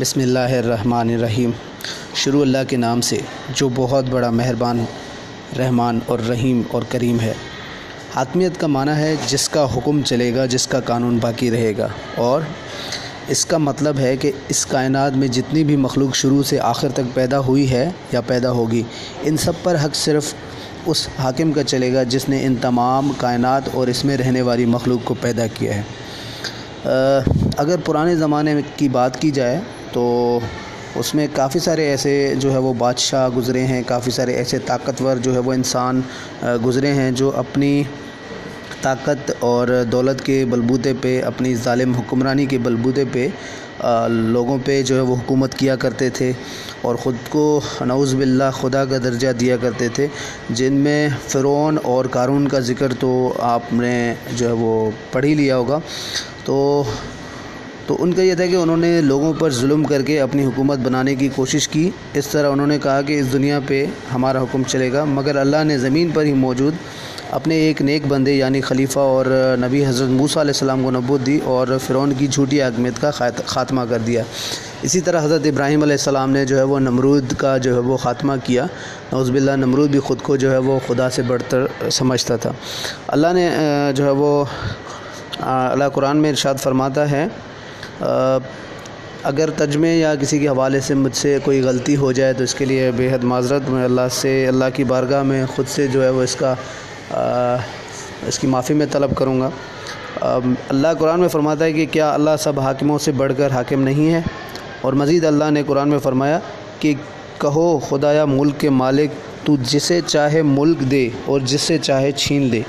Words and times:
بسم 0.00 0.20
اللہ 0.20 0.38
الرحمن 0.38 1.10
الرحیم۔ 1.10 1.50
شروع 2.14 2.40
اللہ 2.40 2.58
کے 2.68 2.76
نام 2.76 3.00
سے 3.00 3.18
جو 3.54 3.68
بہت 3.74 4.04
بڑا 4.10 4.30
مہربان، 4.30 4.84
رحمان 5.58 5.98
اور 6.06 6.18
رحیم 6.18 6.62
اور 6.70 6.82
کریم 6.88 7.20
ہے۔ 7.20 7.32
حاکمیت 8.14 8.60
کا 8.60 8.66
معنی 8.66 8.92
ہے 8.96 9.14
جس 9.26 9.48
کا 9.48 9.66
حکم 9.76 10.02
چلے 10.02 10.34
گا، 10.34 10.46
جس 10.46 10.66
کا 10.66 10.80
قانون 10.80 11.18
باقی 11.20 11.50
رہے 11.50 11.72
گا۔ 11.78 11.88
اور 12.16 12.40
اس 13.28 13.46
کا 13.46 13.58
مطلب 13.58 13.98
ہے 13.98 14.16
کہ 14.16 14.32
اس 14.48 14.66
کائنات 14.66 15.12
میں 15.12 15.28
جتنی 15.28 15.64
بھی 15.64 15.76
مخلوق 15.76 16.14
شروع 16.14 16.42
سے 16.42 16.60
آخر 16.60 16.88
تک 16.88 17.14
پیدا 17.14 17.38
ہوئی 17.38 17.70
ہے 17.70 17.90
یا 18.12 18.20
پیدا 18.20 18.50
ہوگی، 18.50 18.82
ان 19.22 19.36
سب 19.36 19.52
پر 19.62 19.76
حق 19.84 19.94
صرف 19.94 20.34
اس 20.86 21.08
حاکم 21.18 21.52
کا 21.52 21.62
چلے 21.62 21.94
گا 21.94 22.02
جس 22.02 22.28
نے 22.28 22.46
ان 22.46 22.56
تمام 22.56 23.12
کائنات 23.16 23.62
اور 23.72 23.86
اس 23.86 24.04
میں 24.04 24.16
رہنے 24.16 24.42
والی 24.42 24.64
مخلوق 24.64 25.00
کو 25.04 25.14
پیدا 25.20 25.46
کیا 25.46 25.74
ہے۔ 25.74 25.82
اگر 27.56 27.76
پرانے 27.84 28.16
زمانے 28.16 28.54
کی 28.76 28.88
بات 28.88 29.20
کی 29.20 29.30
جائے 29.30 29.60
تو 29.92 30.38
اس 30.96 31.14
میں 31.14 31.26
کافی 31.32 31.58
سارے 31.58 31.86
ایسے 31.90 32.12
جو 32.38 32.52
ہے 32.52 32.58
وہ 32.58 32.72
بادشاہ 32.78 33.28
گزرے 33.36 33.64
ہیں، 33.66 33.82
کافی 33.86 34.10
سارے 34.10 34.34
ایسے 34.34 34.58
طاقتور 34.66 35.16
جو 35.16 35.34
ہے 35.34 35.38
وہ 35.38 35.52
انسان 35.52 36.00
گزرے 36.64 36.92
ہیں 36.94 37.10
جو 37.10 37.30
اپنی 37.36 37.82
طاقت 38.82 39.30
اور 39.40 39.68
دولت 39.92 40.24
کے 40.24 40.44
بلبوتے 40.50 40.92
پہ، 41.00 41.20
اپنی 41.26 41.54
ظالم 41.54 41.94
حکمرانی 41.94 42.46
کے 42.46 42.58
بلبوتے 42.58 43.04
پہ 43.12 43.28
لوگوں 44.08 44.56
پہ 44.64 44.80
جو 44.82 44.96
ہے 44.96 45.00
وہ 45.00 45.16
حکومت 45.16 45.54
کیا 45.54 45.74
کرتے 45.82 46.08
تھے 46.10 46.32
اور 46.82 46.94
خود 47.02 47.16
کو 47.30 47.60
نعوذ 47.86 48.14
باللہ 48.14 48.50
خدا 48.60 48.84
کا 48.84 48.98
درجہ 49.04 49.32
دیا 49.40 49.56
کرتے 49.56 49.88
تھے۔ 49.94 50.06
جن 50.50 50.72
میں 50.84 51.08
فرعون 51.28 51.78
اور 51.82 52.04
قارون 52.10 52.48
کا 52.48 52.60
ذکر 52.70 52.94
تو 53.00 53.10
آپ 53.50 53.72
نے 53.72 54.14
جو 54.36 54.46
ہے 54.46 54.52
وہ 54.52 54.90
پڑھ 55.12 55.26
ہی 55.26 55.34
لیا 55.34 55.56
ہوگا۔ 55.56 55.78
تو 56.44 56.82
تو 57.88 57.96
ان 57.98 58.12
کا 58.12 58.22
یہ 58.22 58.34
تھا 58.34 58.46
کہ 58.46 58.56
انہوں 58.56 58.76
نے 58.76 59.00
لوگوں 59.00 59.32
پر 59.38 59.50
ظلم 59.50 59.84
کر 59.84 60.02
کے 60.02 60.20
اپنی 60.20 60.44
حکومت 60.44 60.78
بنانے 60.78 61.14
کی 61.14 61.28
کوشش 61.34 61.68
کی۔ 61.68 61.88
اس 62.14 62.26
طرح 62.28 62.50
انہوں 62.50 62.66
نے 62.66 62.78
کہا 62.82 63.00
کہ 63.02 63.18
اس 63.20 63.32
دنیا 63.32 63.60
پہ 63.66 63.84
ہمارا 64.14 64.42
حکم 64.42 64.62
چلے 64.66 64.92
گا، 64.92 65.04
مگر 65.04 65.36
اللہ 65.36 65.64
نے 65.64 65.78
زمین 65.78 66.10
پر 66.14 66.24
ہی 66.24 66.32
موجود 66.32 66.74
اپنے 67.32 67.54
ایک 67.60 67.80
نیک 67.82 68.06
بندے 68.08 68.32
یعنی 68.32 68.60
خلیفہ 68.60 68.98
اور 68.98 69.26
نبی 69.60 69.84
حضرت 69.86 70.08
موسیٰ 70.10 70.42
علیہ 70.42 70.52
السلام 70.54 70.82
کو 70.84 70.90
نبوت 70.90 71.24
دی 71.26 71.38
اور 71.44 71.68
فرعون 71.86 72.12
کی 72.18 72.26
جھوٹی 72.26 72.62
حکمیت 72.62 73.00
کا 73.00 73.10
خاتمہ 73.46 73.80
کر 73.90 73.98
دیا۔ 74.06 74.22
اسی 74.82 75.00
طرح 75.00 75.24
حضرت 75.24 75.46
ابراہیم 75.46 75.82
علیہ 75.82 75.98
السلام 76.00 76.30
نے 76.30 76.44
جو 76.46 76.56
ہے 76.58 76.62
وہ 76.62 76.78
نمرود 76.80 77.32
کا 77.38 77.56
جو 77.58 77.74
ہے 77.74 77.80
وہ 77.88 77.96
خاتمہ 77.96 78.32
کیا۔ 78.44 78.66
نوز 79.12 79.30
باللہ 79.30 79.56
نمرود 79.56 79.90
بھی 79.90 79.98
خود 80.06 80.22
کو 80.22 80.36
جو 80.36 80.52
ہے 80.52 80.58
وہ 80.68 80.78
خدا 80.86 81.10
سے 81.10 81.22
بڑھ 81.22 81.42
کر 81.50 81.90
سمجھتا 81.92 82.36
تھا۔ 82.36 82.52
اللہ 83.06 83.32
نے 83.34 83.48
جو 83.96 84.04
ہے 84.04 84.10
وہ 84.10 84.44
اللہ 85.40 85.88
قرآن 85.94 86.16
میں 86.16 86.30
ارشاد 86.30 86.54
فرماتا 86.62 87.10
ہے 87.10 87.26
اگر 88.00 89.50
تجمے 89.56 89.94
یا 89.96 90.14
کسی 90.14 90.38
کے 90.38 90.48
حوالے 90.48 90.80
سے 90.80 90.94
مجھ 90.94 91.16
سے 91.16 91.38
کوئی 91.44 91.60
غلطی 91.62 91.96
ہو 91.96 92.10
جائے 92.12 92.32
تو 92.32 92.44
اس 92.44 92.54
کے 92.54 92.64
لیے 92.64 92.90
بے 92.96 93.08
حد 93.12 93.24
معذرت، 93.24 93.68
میں 93.68 93.84
اللہ 93.84 94.08
سے، 94.12 94.46
اللہ 94.48 94.64
کی 94.74 94.84
بارگاہ 94.84 95.22
میں 95.22 95.44
خود 95.54 95.66
سے 95.68 95.86
جو 95.86 96.04
ہے 96.04 96.10
وہ 96.10 96.22
اس 96.22 96.36
کا 96.36 96.54
اس 98.28 98.38
کی 98.38 98.46
معافی 98.46 98.74
میں 98.74 98.86
طلب 98.92 99.14
کروں 99.16 99.40
گا۔ 99.40 99.50
اللہ 100.68 100.92
قرآن 100.98 101.20
میں 101.20 101.28
فرماتا 101.28 101.64
ہے 101.64 101.72
کہ 101.72 101.86
کیا 101.92 102.12
اللہ 102.14 102.36
سب 102.38 102.60
حاکموں 102.60 102.98
سے 102.98 103.12
بڑھ 103.12 103.32
کر 103.36 103.52
حاکم 103.52 103.82
نہیں 103.82 104.12
ہے؟ 104.12 104.20
اور 104.80 104.92
مزید 104.92 105.24
اللہ 105.24 105.50
نے 105.50 105.62
قرآن 105.66 105.88
میں 105.88 105.98
فرمایا 105.98 106.38
کہ 106.80 106.94
کہو 107.40 107.78
خدایا 107.78 108.24
ملک 108.24 108.60
کے 108.60 108.70
مالک، 108.70 109.10
تو 109.44 109.56
جسے 109.62 110.00
چاہے 110.06 110.42
ملک 110.42 110.80
دے 110.90 111.08
اور 111.24 111.40
جسے 111.40 111.78
چاہے 111.78 112.10
چھین 112.12 112.50
دے 112.52 112.62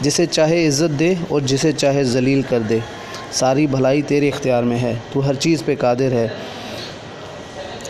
جسے 0.00 0.26
چاہے 0.26 0.66
عزت 0.68 0.98
دے 0.98 1.14
اور 1.28 1.40
جسے 1.40 1.72
چاہے 1.72 2.04
ذلیل 2.04 2.42
کر 2.48 2.60
دے۔ 2.68 2.78
ساری 3.32 3.66
بھلائی 3.66 4.02
تیرے 4.02 4.28
اختیار 4.28 4.62
میں 4.62 4.78
ہے، 4.78 4.94
تو 5.12 5.28
ہر 5.28 5.34
چیز 5.34 5.64
پہ 5.64 5.74
قادر 5.78 6.12
ہے۔ 6.12 6.28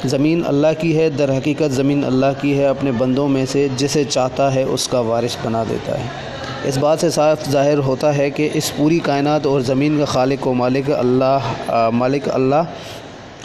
زمین 0.05 0.43
اللہ 0.47 0.67
کی 0.81 0.99
ہے، 0.99 1.11
در 1.11 1.37
حقیقت 1.37 1.73
زمین 1.73 2.05
اللہ 2.05 2.27
کی 2.41 2.59
ہے، 2.59 2.65
اپنے 2.65 2.93
بندوں 2.93 3.29
میں 3.29 3.47
سے 3.47 3.69
جسے 3.77 4.05
چاہتا 4.05 4.55
ہے 4.55 4.63
اس 4.63 4.89
کا 4.89 5.01
وارث 5.01 5.37
بنا 5.43 5.65
دیتا 5.71 5.99
ہے۔ 5.99 6.05
اس 6.65 6.79
بات 6.79 7.01
سے 7.01 7.11
صاف 7.11 7.51
ظاہر 7.51 7.79
ہوتا 7.79 8.17
ہے 8.17 8.31
کہ 8.31 8.49
اس 8.55 8.77
پوری 8.77 8.99
کائنات 8.99 9.47
اور 9.47 9.61
زمین 9.61 9.99
کا 9.99 10.05
خالق 10.05 10.47
و 10.47 10.53
مالک 10.55 10.91
اللہ 10.91 11.39
مالک 11.93 12.29
اللہ 12.29 12.63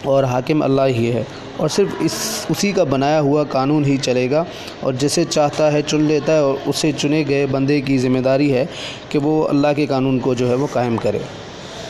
اور 0.03 0.23
حاکم 0.23 0.61
اللہ 0.61 0.81
ہی 0.81 1.11
ہے۔ 1.13 1.23
اور 1.57 1.69
صرف 1.69 1.87
اس، 1.99 2.11
اسی 2.49 2.71
کا 2.71 2.83
بنایا 2.83 3.21
ہوا 3.21 3.43
قانون 3.43 3.85
ہی 3.85 3.97
چلے 3.97 4.31
گا۔ 4.31 4.43
اور 4.79 4.93
جسے 4.93 5.23
چاہتا 5.23 5.73
ہے 5.73 5.81
چن 5.81 6.01
لیتا 6.01 6.33
ہے 6.33 6.39
اور 6.39 6.55
اسے 6.65 6.91
چنے 6.97 7.23
گئے 7.29 7.45
بندے 7.45 7.81
کی 7.81 7.97
ذمہ 7.97 8.19
داری 8.19 8.53
ہے 8.53 8.65
کہ 9.09 9.19
وہ 9.19 9.47
اللہ 9.47 9.67
کے 9.75 9.85
قانون 9.85 10.19
کو 10.19 10.33
جو 10.33 10.49
ہے 10.49 10.55
وہ 10.55 10.67
قائم 10.71 10.97
کرے۔ 10.97 11.19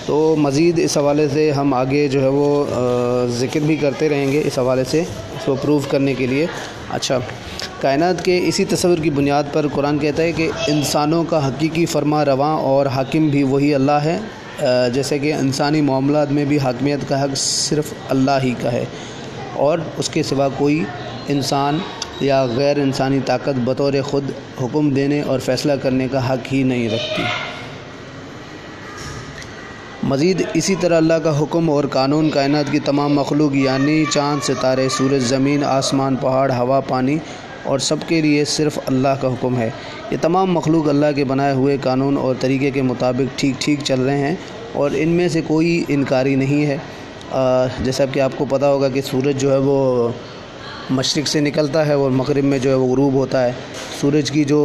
تو 0.05 0.35
مزید 0.39 0.79
اس 0.79 0.97
حوالے 0.97 1.27
سے 1.33 1.51
ہم 1.51 1.73
آگے 1.73 2.07
جو 2.07 2.21
ہے 2.21 2.27
وہ 2.27 2.65
ذکر 3.29 3.59
بھی 3.59 3.75
کرتے 3.75 4.09
رہیں 4.09 4.31
گے 4.31 4.41
اس 4.45 4.59
حوالے 4.59 4.83
سے، 4.83 5.01
اس 5.01 5.45
کو 5.45 5.55
پروف 5.55 5.87
کرنے 5.87 6.13
کے 6.13 6.27
لیے۔ 6.27 6.45
اچھا 6.89 7.19
کائنات 7.81 8.25
کے 8.25 8.39
اسی 8.45 8.65
تصور 8.65 8.97
کی 8.97 9.09
بنیاد 9.09 9.43
پر 9.53 9.65
قرآن 9.73 9.99
کہتا 9.99 10.23
ہے 10.23 10.31
کہ 10.31 10.49
انسانوں 10.67 11.23
کا 11.23 11.47
حقیقی 11.47 11.85
فرما 11.85 12.25
رواں 12.25 12.57
اور 12.57 12.85
حاکم 12.85 13.27
بھی 13.27 13.43
وہی 13.43 13.75
اللہ 13.75 13.99
ہے۔ 14.03 14.19
جیسے 14.93 15.19
کہ 15.19 15.33
انسانی 15.33 15.81
معاملات 15.81 16.31
میں 16.31 16.45
بھی 16.45 16.59
حاکمیت 16.59 16.99
کا 17.07 17.23
حق 17.23 17.37
صرف 17.37 17.93
اللہ 18.09 18.37
ہی 18.43 18.53
کا 18.61 18.71
ہے۔ 18.71 18.85
اور 19.55 19.79
اس 19.97 20.09
کے 20.09 20.23
سوا 20.23 20.47
کوئی 20.57 20.83
انسان 21.27 21.77
یا 22.21 22.45
غیر 22.45 22.77
انسانی 22.77 23.19
طاقت 23.25 23.59
بطور 23.63 23.93
خود 24.05 24.23
حکم 24.61 24.89
دینے 24.89 25.21
اور 25.21 25.39
فیصلہ 25.39 25.73
کرنے 25.81 26.07
کا 26.11 26.33
حق 26.33 26.53
ہی 26.53 26.63
نہیں 26.63 26.89
رکھتی۔ 26.89 27.23
مزید 30.03 30.41
اسی 30.53 30.73
طرح 30.79 30.97
اللہ 30.97 31.19
کا 31.23 31.31
حکم 31.39 31.69
اور 31.69 31.83
قانون 31.91 32.29
کائنات 32.29 32.71
کی 32.71 32.79
تمام 32.79 33.13
مخلوق 33.15 33.55
یعنی 33.55 34.03
چاند، 34.11 34.43
ستارے، 34.43 34.87
سورج، 34.89 35.23
زمین، 35.23 35.63
آسمان، 35.63 36.15
پہاڑ، 36.15 36.51
ہوا، 36.51 36.79
پانی، 36.87 37.17
اور 37.63 37.79
سب 37.79 37.97
کے 38.07 38.19
لیے 38.21 38.43
صرف 38.45 38.79
اللہ 38.85 39.21
کا 39.21 39.27
حکم 39.27 39.57
ہے۔ 39.57 39.69
یہ 40.11 40.17
تمام 40.21 40.51
مخلوق 40.53 40.89
اللہ 40.89 41.11
کے 41.15 41.23
بنائے 41.23 41.53
ہوئے 41.53 41.77
قانون 41.83 42.17
اور 42.17 42.35
طریقے 42.39 42.71
کے 42.71 42.81
مطابق 42.81 43.37
ٹھیک 43.39 43.61
ٹھیک 43.61 43.83
چل 43.83 44.01
رہے 44.01 44.17
ہیں، 44.17 44.35
اور 44.73 44.91
ان 44.95 45.09
میں 45.09 45.27
سے 45.29 45.41
کوئی 45.47 45.83
انکاری 45.87 46.35
نہیں 46.35 46.65
ہے۔ 46.65 46.77
جیسا 47.83 48.05
کہ 48.05 48.19
آپ 48.19 48.37
کو 48.37 48.45
پتہ 48.49 48.65
ہوگا 48.65 48.89
کہ 48.89 49.01
سورج 49.01 49.41
جو 49.41 49.51
ہے 49.51 49.57
وہ 49.63 50.09
مشرق 50.91 51.27
سے 51.27 51.39
نکلتا 51.39 51.85
ہے 51.87 51.93
اور 51.93 52.11
مغرب 52.11 52.43
میں 52.43 52.59
جو 52.59 52.69
ہے 52.69 52.75
وہ 52.75 52.87
غروب 52.87 53.13
ہوتا 53.13 53.43
ہے۔ 53.45 53.51
سورج 54.01 54.31
کی 54.31 54.43
جو 54.43 54.61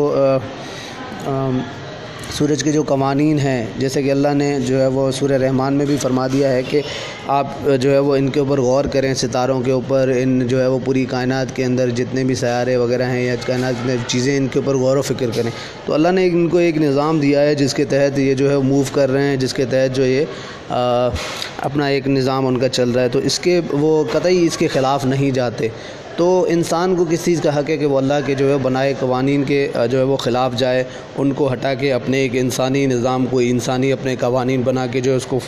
سورج 2.33 2.63
کے 2.65 2.73
جو 2.73 2.83
قوانین 2.83 3.39
ہیں، 3.39 3.67
جیسے 3.79 4.03
کہ 4.03 4.11
اللہ 4.11 4.35
نے 4.35 4.59
جو 4.61 4.81
ہے 4.81 4.87
وہ 4.87 5.11
سورہ 5.11 5.33
رحمان 5.33 5.75
میں 5.75 5.87
بھی 5.87 5.97
فرما 5.97 6.27
دیا 6.27 6.53
ہے 6.53 6.63
کہ 6.63 6.81
آپ 7.27 7.47
جو 7.81 7.93
ہے 7.93 7.99
وہ 7.99 8.17
ان 8.17 8.29
کے 8.29 8.41
اوپر 8.41 8.61
غور 8.61 8.85
کریں 8.85 9.15
ستاروں 9.15 9.61
کے 9.61 9.71
اوپر، 9.71 10.13
ان 10.19 10.47
جو 10.47 10.61
ہے 10.61 10.67
وہ 10.67 10.79
پوری 10.85 11.05
کائنات 11.05 11.57
کے 11.57 11.65
اندر 11.65 11.91
جتنے 11.91 12.25
بھی 12.25 12.35
سیارے 12.35 12.77
وغیرہ 12.77 13.03
ہیں 13.03 13.25
یا 13.25 13.35
کائنات 13.47 13.87
میں 13.87 13.97
چیزیں 14.07 14.37
ان 14.37 14.47
کے 14.47 14.59
اوپر 14.59 14.77
غور 14.77 14.97
و 14.97 15.03
فکر 15.03 15.27
کریں۔ 15.35 15.51
تو 15.87 15.95
اللہ 15.95 16.09
نے 16.09 16.27
ان 16.27 16.49
کو 16.49 16.59
ایک 16.59 16.77
نظام 16.77 17.21
دیا 17.21 17.41
ہے 17.41 17.55
جس 17.55 17.75
کے 17.75 17.85
تحت 17.85 18.19
یہ 18.19 18.35
جو 18.35 18.51
ہے 18.51 18.59
موو 18.59 18.83
کر 18.93 19.11
رہے 19.11 19.23
ہیں، 19.23 19.37
جس 19.37 19.55
کے 19.55 19.65
تحت 19.65 19.97
جو 19.97 20.07
یہ 20.07 20.25
اپنا 21.59 21.87
ایک 21.87 22.09
نظام 22.09 22.47
ان 22.47 22.59
کا 22.59 22.69
چل 22.69 22.91
رہا 22.91 23.03
ہے۔ 23.03 23.09
تو 23.09 23.19
اس 23.19 23.39
کے 23.39 23.61
وہ 23.73 24.05
قطعی 24.13 24.47
اس 24.47 24.57
کے 24.57 24.69
خلاف 24.69 25.05
نہیں 25.05 25.31
جاتے۔ 25.31 25.69
تو 26.19 26.47
انسان 26.49 26.95
کو 26.97 27.05
کس 27.11 27.25
چیز 27.25 27.41
کا 27.41 27.59
حق 27.59 27.71
ہے 27.71 27.77
کہ 27.77 27.87
وہ 27.87 27.99
اللہ 27.99 28.15
کے 28.27 28.35
جو 28.35 28.51
ہے 28.53 28.57
بنائے 28.63 28.95
قوانین 29.01 29.45
کے 29.45 29.67
جو 29.91 29.99
ہے 29.99 30.03
وہ 30.03 30.17
خلاف 30.17 30.55
جائے، 30.57 30.83
ان 31.17 31.33
کو 31.33 31.53
ہٹا 31.53 31.75
کے 31.75 31.93
اپنے 31.93 32.19
ایک 32.19 32.31
انسانی 32.35 32.85
نظام 32.87 33.27
کو، 33.27 33.39
انسانی 33.39 33.93
اپنے 33.93 34.17
قوانین 34.21 34.63
بنا 34.65 34.87
کے 34.87 35.01
جو 35.01 35.11
ہے 35.11 35.17
اس 35.17 35.27
کو 35.27 35.39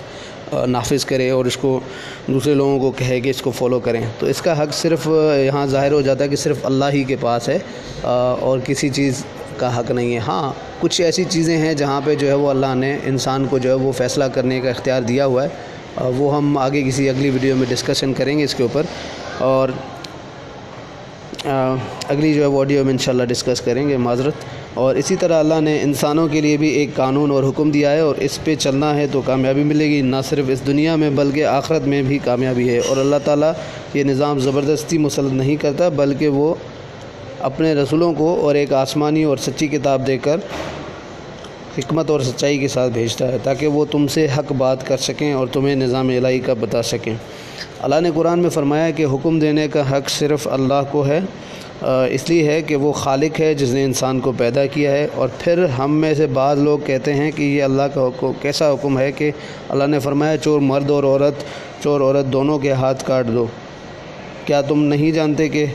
نافذ 0.66 1.04
کرے 1.04 1.28
اور 1.30 1.44
اس 1.44 1.56
کو 1.56 1.80
دوسرے 2.28 2.54
لوگوں 2.54 2.78
کو 2.78 2.90
کہے 2.98 3.20
کہ 3.20 3.28
اس 3.28 3.42
کو 3.42 3.50
فالو 3.50 3.78
کریں۔ 3.80 4.00
تو 4.18 4.26
اس 4.26 4.42
کا 4.42 4.62
حق 4.62 4.74
صرف 4.74 5.06
یہاں 5.46 5.66
ظاہر 5.66 5.92
ہو 5.92 6.00
جاتا 6.00 6.24
ہے 6.24 6.28
کہ 6.28 6.36
صرف 6.36 6.56
اللہ 6.62 6.92
ہی 6.92 7.02
کے 7.04 7.16
پاس 7.20 7.48
ہے 7.48 7.58
اور 8.02 8.58
کسی 8.64 8.88
چیز 8.88 9.24
کا 9.56 9.78
حق 9.78 9.90
نہیں 9.90 10.14
ہے۔ 10.14 10.20
ہاں 10.26 10.52
کچھ 10.80 11.00
ایسی 11.02 11.24
چیزیں 11.28 11.56
ہیں 11.56 11.74
جہاں 11.74 12.00
پہ 12.04 12.14
جو 12.14 12.28
ہے 12.28 12.34
وہ 12.34 12.50
اللہ 12.50 12.74
نے 12.74 12.96
انسان 13.04 13.46
کو 13.50 13.58
جو 13.58 13.70
ہے 13.70 13.74
وہ 13.74 13.92
فیصلہ 13.92 14.24
کرنے 14.34 14.60
کا 14.60 14.70
اختیار 14.70 15.02
دیا 15.02 15.26
ہوا 15.26 15.44
ہے۔ 15.44 16.10
وہ 16.16 16.34
ہم 16.36 16.58
آگے 16.58 16.82
کسی 16.82 17.08
اگلی 17.08 17.30
ویڈیو 17.30 17.56
میں 17.56 17.66
ڈسکشن 17.68 18.12
کریں 18.12 18.38
گے 18.38 18.44
اس 18.44 18.54
کے 18.54 18.62
اوپر۔ 18.62 18.82
اور 19.38 19.68
اگلی 21.44 22.34
جو 22.34 22.40
ہے 22.42 22.46
وہ 22.46 22.60
آڈیو 22.60 22.84
میں 22.84 22.92
انشاءاللہ 22.92 23.24
ڈسکس 23.24 23.60
کریں 23.60 23.88
گے 23.88 23.96
معذرت۔ 23.96 24.34
اور 24.74 24.94
اسی 24.94 25.16
طرح 25.16 25.38
اللہ 25.38 25.60
نے 25.60 25.82
انسانوں 25.82 26.28
کے 26.28 26.40
لیے 26.40 26.56
بھی 26.56 26.68
ایک 26.68 26.90
قانون 26.94 27.30
اور 27.30 27.42
حکم 27.42 27.70
دیا 27.70 27.92
ہے 27.92 28.00
اور 28.00 28.14
اس 28.18 28.44
پہ 28.44 28.54
چلنا 28.54 28.96
ہے 28.96 29.06
تو 29.12 29.20
کامیابی 29.20 29.62
ملے 29.64 29.88
گی، 29.88 30.00
نہ 30.02 30.16
صرف 30.28 30.44
اس 30.48 30.66
دنیا 30.66 30.96
میں 30.96 31.10
بلکہ 31.10 31.44
آخرت 31.44 31.82
میں 31.82 32.02
بھی 32.02 32.18
کامیابی 32.24 32.68
ہے۔ 32.68 32.78
اور 32.78 32.96
اللہ 32.96 33.16
تعالیٰ 33.24 33.52
یہ 33.94 34.04
نظام 34.04 34.38
زبردستی 34.38 34.98
مسلط 34.98 35.32
نہیں 35.32 35.56
کرتا، 35.56 35.88
بلکہ 35.88 36.28
وہ 36.28 36.54
اپنے 37.40 37.74
رسولوں 37.74 38.12
کو 38.14 38.40
اور 38.40 38.54
ایک 38.54 38.72
آسمانی 38.72 39.24
اور 39.24 39.36
سچی 39.36 39.66
کتاب 39.66 40.06
دے 40.06 40.18
کر 40.18 40.36
حکمت 41.78 42.10
اور 42.10 42.20
سچائی 42.20 42.58
کے 42.58 42.68
ساتھ 42.68 42.92
بھیجتا 42.92 43.32
ہے 43.32 43.36
تاکہ 43.42 43.66
وہ 43.66 43.84
تم 43.84 44.06
سے 44.06 44.26
حق 44.38 44.52
بات 44.52 44.86
کر 44.86 44.96
سکیں 44.96 45.32
اور 45.32 45.46
تمہیں 45.46 45.76
نظام 45.76 46.08
الہی 46.08 46.38
کا 46.38 46.54
بتا 46.60 46.82
سکیں۔ 46.82 47.14
اللہ 47.78 48.00
نے 48.00 48.10
قرآن 48.14 48.38
میں 48.38 48.50
فرمایا 48.50 48.90
کہ 48.90 49.04
حکم 49.04 49.38
دینے 49.38 49.68
کا 49.68 49.96
حق 49.96 50.10
صرف 50.10 50.48
اللہ 50.50 50.82
کو 50.90 51.06
ہے 51.06 51.20
اس 52.10 52.30
لیے 52.30 52.44
ہے 52.44 52.62
کہ 52.62 52.76
وہ 52.76 52.92
خالق 52.92 53.40
ہے 53.40 53.54
جس 53.54 53.68
نے 53.68 53.84
انسان 53.84 54.20
کو 54.20 54.32
پیدا 54.38 54.66
کیا 54.66 54.92
ہے۔ 54.92 55.08
اور 55.14 55.28
پھر 55.38 55.64
ہم 55.64 55.94
میں 55.94 56.14
سے 56.14 56.26
بعض 56.26 56.58
لوگ 56.58 56.78
کہتے 56.86 57.14
ہیں 57.14 57.30
کہ 57.30 57.42
یہ 57.42 57.62
اللہ 57.62 57.82
کا 57.94 58.06
حکم، 58.06 58.32
کیسا 58.42 58.72
حکم 58.72 58.98
ہے 58.98 59.12
کہ 59.12 59.30
اللہ 59.68 59.84
نے 59.84 59.98
فرمایا 59.98 60.36
چور 60.36 60.60
مرد 60.60 60.90
اور 60.90 61.04
عورت، 61.04 61.44
چور 61.82 62.00
عورت 62.00 62.32
دونوں 62.32 62.58
کے 62.58 62.72
ہاتھ 62.72 63.04
کاٹ 63.04 63.26
دو۔ 63.26 63.46
کیا 64.44 64.60
تم 64.60 64.82
نہیں 64.82 65.10
جانتے 65.10 65.48
کہ 65.48 65.66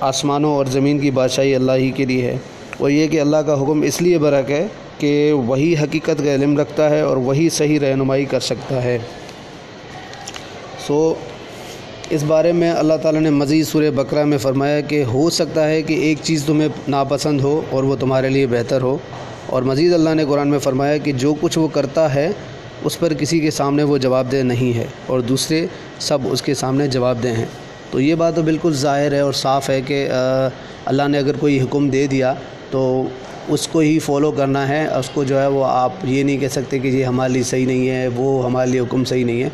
آسمانوں 0.00 0.54
اور 0.54 0.66
زمین 0.66 0.98
کی 0.98 1.10
بادشاہی 1.10 1.54
اللہ 1.54 1.72
ہی 1.72 1.90
کے 1.90 2.04
لیے 2.04 2.22
ہے؟ 2.22 2.36
اور 2.78 2.90
یہ 2.90 3.06
کہ 3.06 3.20
اللہ 3.20 3.36
کا 3.36 3.54
حکم 3.54 3.82
اس 3.82 4.02
لیے 4.02 4.18
برک 4.18 4.50
ہے 4.50 4.66
کہ 4.98 5.32
وہی 5.32 5.74
حقیقت 5.82 6.24
کا 6.24 6.34
علم 6.34 6.58
رکھتا 6.58 6.90
ہے 6.90 7.00
اور 7.00 7.16
وہی 7.16 7.48
صحیح 7.48 7.80
رہنمائی 7.80 8.24
کر 8.24 8.40
سکتا 8.40 8.84
ہے۔ 8.84 8.98
سو، 10.86 11.14
اس 12.10 12.22
بارے 12.22 12.52
میں 12.52 12.72
اللہ 12.72 12.94
تعالیٰ 13.02 13.20
نے 13.20 13.30
مزید 13.30 13.66
سورہ 13.66 13.90
بکرہ 13.90 14.24
میں 14.24 14.38
فرمایا 14.38 14.80
کہ 14.80 15.02
ہو 15.02 15.30
سکتا 15.30 15.68
ہے 15.68 15.82
کہ 15.82 15.94
ایک 15.94 16.18
چیز 16.22 16.44
تمہیں 16.44 16.68
ناپسند 16.88 17.40
ہو 17.40 17.62
اور 17.70 17.84
وہ 17.84 17.96
تمہارے 17.96 18.28
لیے 18.28 18.46
بہتر 18.46 18.80
ہو۔ 18.80 18.98
اور 19.46 19.62
مزید 19.62 19.94
اللہ 19.94 20.10
نے 20.10 20.24
قرآن 20.28 20.48
میں 20.48 20.58
فرمایا 20.58 20.96
کہ 20.96 21.12
جو 21.12 21.34
کچھ 21.40 21.58
وہ 21.58 21.68
کرتا 21.68 22.14
ہے، 22.14 22.30
اس 22.84 22.98
پر 22.98 23.14
کسی 23.14 23.40
کے 23.40 23.50
سامنے 23.50 23.82
وہ 23.82 23.98
جواب 23.98 24.32
دہ 24.32 24.36
نہیں 24.36 24.76
ہے 24.76 24.84
اور 25.06 25.20
دوسرے 25.20 25.66
سب 25.98 26.18
اس 26.24 26.42
کے 26.42 26.54
سامنے 26.54 26.86
جواب 26.86 27.22
دہ 27.22 27.28
ہیں۔ 27.28 27.46
تو 27.90 28.00
یہ 28.00 28.14
بات 28.14 28.36
تو 28.36 28.42
بالکل 28.42 28.72
ظاہر 28.74 29.12
ہے 29.12 29.20
اور 29.20 29.32
صاف 29.32 29.70
ہے 29.70 29.80
کہ 29.80 30.08
اللہ 30.84 31.08
نے 31.08 31.18
اگر 31.18 31.36
کوئی 31.40 31.60
حکم 31.60 31.88
دے 31.88 32.06
دیا 32.06 32.34
تو 32.70 33.02
اس 33.48 33.68
کو 33.68 33.78
ہی 33.78 33.98
فالو 33.98 34.30
کرنا 34.30 34.68
ہے۔ 34.68 34.86
اس 34.86 35.10
کو 35.10 35.24
جو 35.24 35.40
ہے 35.40 35.46
وہ 35.46 35.64
آپ 35.64 35.92
یہ 36.04 36.22
نہیں 36.22 36.38
کہہ 36.38 36.48
سکتے 36.48 36.78
کہ 36.78 36.88
یہ 36.88 37.04
ہمارے 37.04 37.32
لیے 37.32 37.42
صحیح 37.42 37.66
نہیں 37.66 37.88
ہے، 37.88 38.08
وہ 38.08 38.44
ہمارے 38.44 38.70
لیے 38.70 38.80
حکم 38.80 39.04
صحیح 39.04 39.24
نہیں 39.24 39.42
ہے۔ 39.42 39.48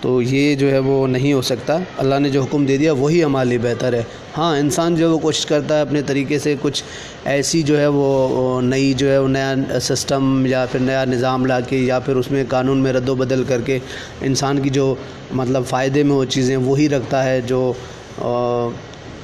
تو 0.00 0.20
یہ 0.22 0.54
جو 0.54 0.70
ہے 0.70 0.78
وہ 0.78 1.06
نہیں 1.06 1.32
ہو 1.32 1.42
سکتا۔ 1.42 1.78
اللہ 1.98 2.18
نے 2.20 2.28
جو 2.30 2.42
حکم 2.42 2.64
دے 2.66 2.76
دیا، 2.76 2.92
وہی 2.92 3.22
ہمارے 3.24 3.48
لیے 3.48 3.58
بہتر 3.62 3.92
ہے۔ 3.92 4.02
ہاں 4.38 4.56
انسان 4.58 4.96
جو 4.96 5.06
ہے 5.06 5.10
وہ 5.12 5.18
کوشش 5.18 5.46
کرتا 5.46 5.76
ہے 5.76 5.80
اپنے 5.80 6.02
طریقے 6.02 6.38
سے 6.38 6.54
کچھ 6.62 6.82
ایسی 7.24 7.62
جو 7.62 7.78
ہے 7.80 7.86
وہ 7.86 8.60
نئی 8.60 8.92
جو 8.92 9.10
ہے 9.10 9.18
وہ 9.18 9.28
نیا 9.28 9.54
سسٹم 9.80 10.46
یا 10.46 10.64
پھر 10.72 10.80
نیا 10.80 11.04
نظام 11.04 11.46
لا 11.46 11.60
کے 11.60 11.76
یا 11.76 11.98
پھر 11.98 12.16
اس 12.16 12.30
میں 12.30 12.44
قانون 12.48 12.78
میں 12.78 12.92
رد 12.92 13.08
و 13.08 13.14
بدل 13.14 13.44
کر 13.48 13.60
کے 13.60 13.78
انسان 14.20 14.58
کی 14.62 14.70
جو 14.70 14.94
مطلب 15.32 15.64
فائدے 15.66 16.02
میں 16.02 16.16
وہ 16.16 16.24
چیزیں 16.24 16.56
وہی 16.56 16.88
رکھتا 16.88 17.24
ہے 17.24 17.40
جو 17.46 17.72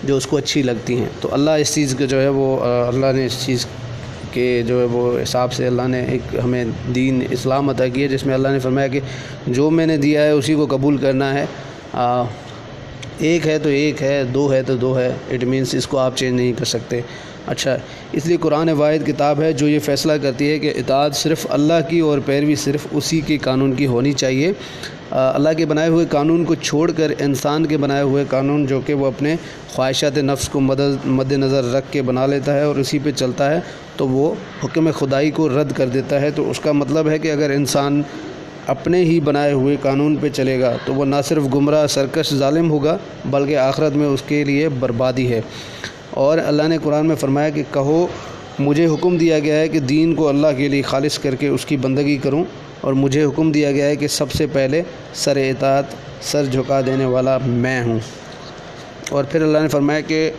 جو 0.05 0.17
اس 0.17 0.26
کو 0.26 0.37
اچھی 0.37 0.62
لگتی 0.62 0.99
ہیں۔ 0.99 1.09
تو 1.21 1.29
اللہ 1.32 1.50
اس 1.50 1.75
چیز 1.75 1.94
کے 1.99 2.06
جو 2.06 2.21
ہے 2.21 2.29
وہ 2.29 2.59
اللہ 2.65 3.12
نے 3.15 3.26
اس 3.26 3.37
چیز 3.47 3.67
کہ 4.35 4.63
جو 4.67 4.81
ہے 4.81 4.85
وہ 4.85 5.19
حساب 5.23 5.53
سے 5.53 5.67
اللہ 5.67 5.87
نے 5.89 6.05
ایک 6.09 6.37
ہمیں 6.45 6.65
دین 6.95 7.23
اسلام 7.31 7.69
عطا 7.69 7.89
کیا، 7.89 8.07
جس 8.07 8.27
میں 8.27 8.35
اللہ 8.35 8.49
نے 8.49 8.59
فرمایا 8.59 8.89
کہ 8.89 9.01
جو 9.47 9.71
میں 9.71 9.87
نے 9.87 9.97
دیا 9.97 10.23
ہے 10.25 10.31
اسی 10.31 10.55
کو 10.55 10.67
قبول 10.71 10.97
کرنا 10.97 11.35
ہے۔ 11.35 11.47
ایک 13.19 13.47
ہے 13.47 13.59
تو 13.59 13.69
ایک 13.69 14.03
ہے، 14.03 14.23
دو 14.25 14.53
ہے 14.53 14.63
تو 14.63 14.77
دو 14.77 14.99
ہے 14.99 15.13
اٹ 15.31 15.45
مینس 15.45 15.75
اس 15.75 15.87
کو 15.87 15.99
آپ 15.99 16.17
چینج 16.17 16.41
نہیں 16.41 16.53
کر 16.59 16.65
سکتے۔ 16.65 17.01
اچھا 17.46 17.76
اس 18.12 18.26
لیے 18.26 18.37
قرآن 18.41 18.69
واحد 18.69 19.06
کتاب 19.06 19.41
ہے 19.43 19.52
جو 19.52 19.69
یہ 19.69 19.79
فیصلہ 19.79 20.12
کرتی 20.23 20.50
ہے 20.50 20.58
کہ 20.58 20.73
اطاعت 20.76 21.17
صرف 21.17 21.46
اللہ 21.50 21.88
کی 21.88 21.99
اور 22.00 22.19
پیروی 22.26 22.55
صرف 22.55 22.87
اسی 22.91 23.20
کے 23.20 23.38
قانون 23.38 23.75
کی 23.75 23.87
ہونی 23.87 24.12
چاہیے۔ 24.12 24.52
اللہ 25.11 25.49
کے 25.56 25.67
بنائے 25.67 25.88
ہوئے 25.88 26.06
قانون 26.11 26.44
کو 26.44 26.55
چھوڑ 26.55 26.91
کر 26.91 27.12
انسان 27.19 27.67
کے 27.67 27.76
بنائے 27.76 28.02
ہوئے 28.02 28.25
قانون 28.31 28.67
جو 28.67 28.81
کہ 28.87 28.94
وہ 28.94 29.06
اپنے 29.06 29.35
خواہشات 29.69 30.19
نفس 30.19 30.49
کو 30.49 30.61
مدد، 30.61 31.06
مد 31.06 31.32
نظر 31.32 31.73
رکھ 31.73 31.93
کے 31.93 32.02
بنا 32.02 32.26
لیتا 32.26 32.55
ہے 32.55 32.62
اور 32.62 32.76
اسی 32.76 32.99
پہ 33.02 33.11
چلتا 33.11 33.50
ہے، 33.50 33.61
تو 33.97 34.08
وہ 34.08 34.35
حکم 34.64 34.90
خدائی 34.90 35.31
کو 35.31 35.49
رد 35.49 35.73
کر 35.73 35.88
دیتا 35.88 36.20
ہے۔ 36.20 36.31
تو 36.31 36.50
اس 36.50 36.61
کا 36.61 36.73
مطلب 36.73 37.08
ہے 37.08 37.19
کہ 37.19 37.32
اگر 37.32 37.50
انسان 37.50 38.02
اپنے 38.67 39.02
ہی 39.05 39.20
بنائے 39.20 39.52
ہوئے 39.52 39.76
قانون 39.82 40.17
پہ 40.17 40.29
چلے 40.29 40.61
گا، 40.61 40.76
تو 40.85 40.94
وہ 40.94 41.05
نہ 41.05 41.17
صرف 41.25 41.55
گمراہ، 41.55 41.87
سرکش، 41.87 42.35
ظالم 42.35 42.70
ہوگا، 42.70 42.97
بلکہ 43.31 43.56
آخرت 43.56 43.97
میں 43.97 44.06
اس 44.06 44.23
کے 44.29 44.44
لیے 44.44 44.69
بربادی 44.69 45.32
ہے۔ 45.32 45.40
اور 46.11 46.39
اللہ 46.39 46.69
نے 46.69 46.79
قرآن 46.83 47.06
میں 47.06 47.17
فرمایا 47.17 47.49
کہ 47.49 47.62
کہو، 47.73 48.06
مجھے 48.59 48.87
حکم 48.87 49.17
دیا 49.17 49.39
گیا 49.39 49.59
ہے 49.61 49.69
کہ 49.69 49.81
دین 49.81 50.15
کو 50.15 50.29
اللہ 50.29 50.56
کے 50.56 50.69
لیے 50.69 50.83
خالص 50.83 51.19
کر 51.19 51.35
کے 51.35 51.49
اس 51.49 51.65
کی 51.67 51.77
بندگی 51.77 52.17
کروں، 52.23 52.45
اور 52.81 52.93
مجھے 52.93 53.25
حکم 53.25 53.53
دیا 53.53 53.73
گیا 53.73 53.87
ہے 53.87 53.97
کہ 53.97 54.09
سب 54.09 54.33
سے 54.33 54.47
پہلے 54.53 54.83
سر 55.15 55.37
اطاعت، 55.37 55.95
سر 56.23 56.45
جھکا 56.45 56.81
دینے 56.87 57.05
والا 57.05 57.39
میں 57.45 57.81
ہوں۔ 57.83 57.99
اور 59.11 59.25
پھر 59.25 59.43
اللہ 59.43 59.59
نے 59.59 59.69
فرمایا 59.69 60.01
کہ 60.01 60.31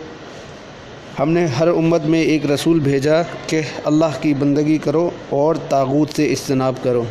ہم 1.18 1.30
نے 1.30 1.44
ہر 1.58 1.68
امت 1.68 2.04
میں 2.04 2.20
ایک 2.20 2.50
رسول 2.50 2.80
بھیجا 2.80 3.20
کہ 3.46 3.60
اللہ 3.84 4.20
کی 4.20 4.34
بندگی 4.34 4.78
کرو 4.78 5.08
اور 5.28 5.54
تاغوت 5.68 6.16
سے 6.16 6.26
اجتناب 6.32 6.82
کرو۔ 6.82 7.04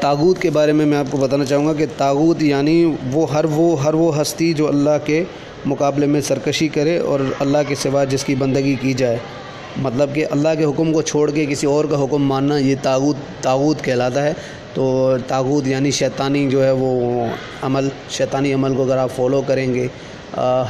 تاغوت 0.00 0.40
کے 0.42 0.50
بارے 0.50 0.72
میں 0.72 0.86
میں 0.86 0.98
آپ 0.98 1.06
کو 1.10 1.18
بتانا 1.18 1.44
چاہوں 1.44 1.66
گا 1.66 1.72
کہ 1.72 1.86
تاغوت 1.96 2.42
یعنی 2.42 2.84
وہ 3.12 3.30
ہر 3.32 3.44
وہ 3.50 3.82
ہر 3.82 3.94
وہ 3.94 4.20
ہستی 4.20 4.52
جو 4.54 4.68
اللہ 4.68 5.04
کے 5.04 5.24
مقابلے 5.66 6.06
میں 6.06 6.20
سرکشی 6.20 6.68
کرے 6.68 6.98
اور 6.98 7.20
اللہ 7.38 7.58
کے 7.68 7.74
سوا 7.74 8.04
جس 8.04 8.24
کی 8.24 8.34
بندگی 8.34 8.74
کی 8.80 8.92
جائے۔ 8.92 9.16
مطلب 9.76 10.14
کہ 10.14 10.26
اللہ 10.30 10.48
کے 10.58 10.64
حکم 10.64 10.92
کو 10.92 11.02
چھوڑ 11.02 11.30
کے 11.30 11.46
کسی 11.46 11.66
اور 11.66 11.84
کا 11.84 12.04
حکم 12.04 12.22
ماننا 12.22 12.58
یہ 12.58 12.74
تاغوت 12.82 13.16
تاغوت 13.40 13.84
کہلاتا 13.84 14.22
ہے۔ 14.22 14.32
تو 14.74 15.16
تاغوت 15.26 15.66
یعنی 15.66 15.90
شیطانی 15.90 16.48
جو 16.50 16.64
ہے 16.64 16.70
وہ 16.70 17.24
عمل، 17.62 17.88
شیطانی 18.10 18.54
عمل 18.54 18.74
کو 18.74 18.82
اگر 18.82 18.96
آپ 18.96 19.10
فالو 19.16 19.42
کریں 19.46 19.74
گے 19.74 19.86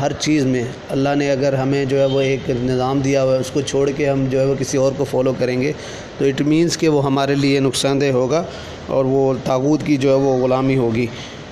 ہر 0.01 0.13
چیز 0.19 0.47
میں 0.47 0.65
اللہ 0.89 1.15
نے 1.17 1.31
اگر 1.31 1.53
ہمیں 1.53 1.85
جو 1.85 2.01
ہے 2.01 2.05
وہ 2.05 2.21
ایک 2.21 2.51
نظام 2.51 3.01
دیا 3.01 3.23
ہوا 3.23 3.35
ہے، 3.35 3.41
اس 3.41 3.51
کو 3.51 3.61
چھوڑ 3.61 3.91
کے 3.97 4.09
ہم 4.09 4.25
جو 4.31 4.41
ہے 4.41 4.47
وہ 4.47 4.55
کسی 4.59 4.79
اور 4.79 4.93
کو 4.97 5.05
فالو 5.05 5.33
کریں 5.39 5.61
گے، 5.61 5.73
تو 6.19 6.25
اٹ 6.25 6.41
مینس 6.41 6.79
کہ 6.79 6.89
وہ 6.89 7.05
ہمارے 7.05 7.35
لیے 7.35 7.61
نقصان 7.61 8.01
دہ 8.01 8.11
ہوگا 8.11 8.43
اور 8.87 9.05
وہ 9.05 9.35
تاغوت 9.45 9.81
کی 9.85 9.97
جو 9.97 10.11
ہے 10.11 10.15
وہ 10.15 10.37
غلامی 10.37 10.77
ہوگی۔ 10.77 11.07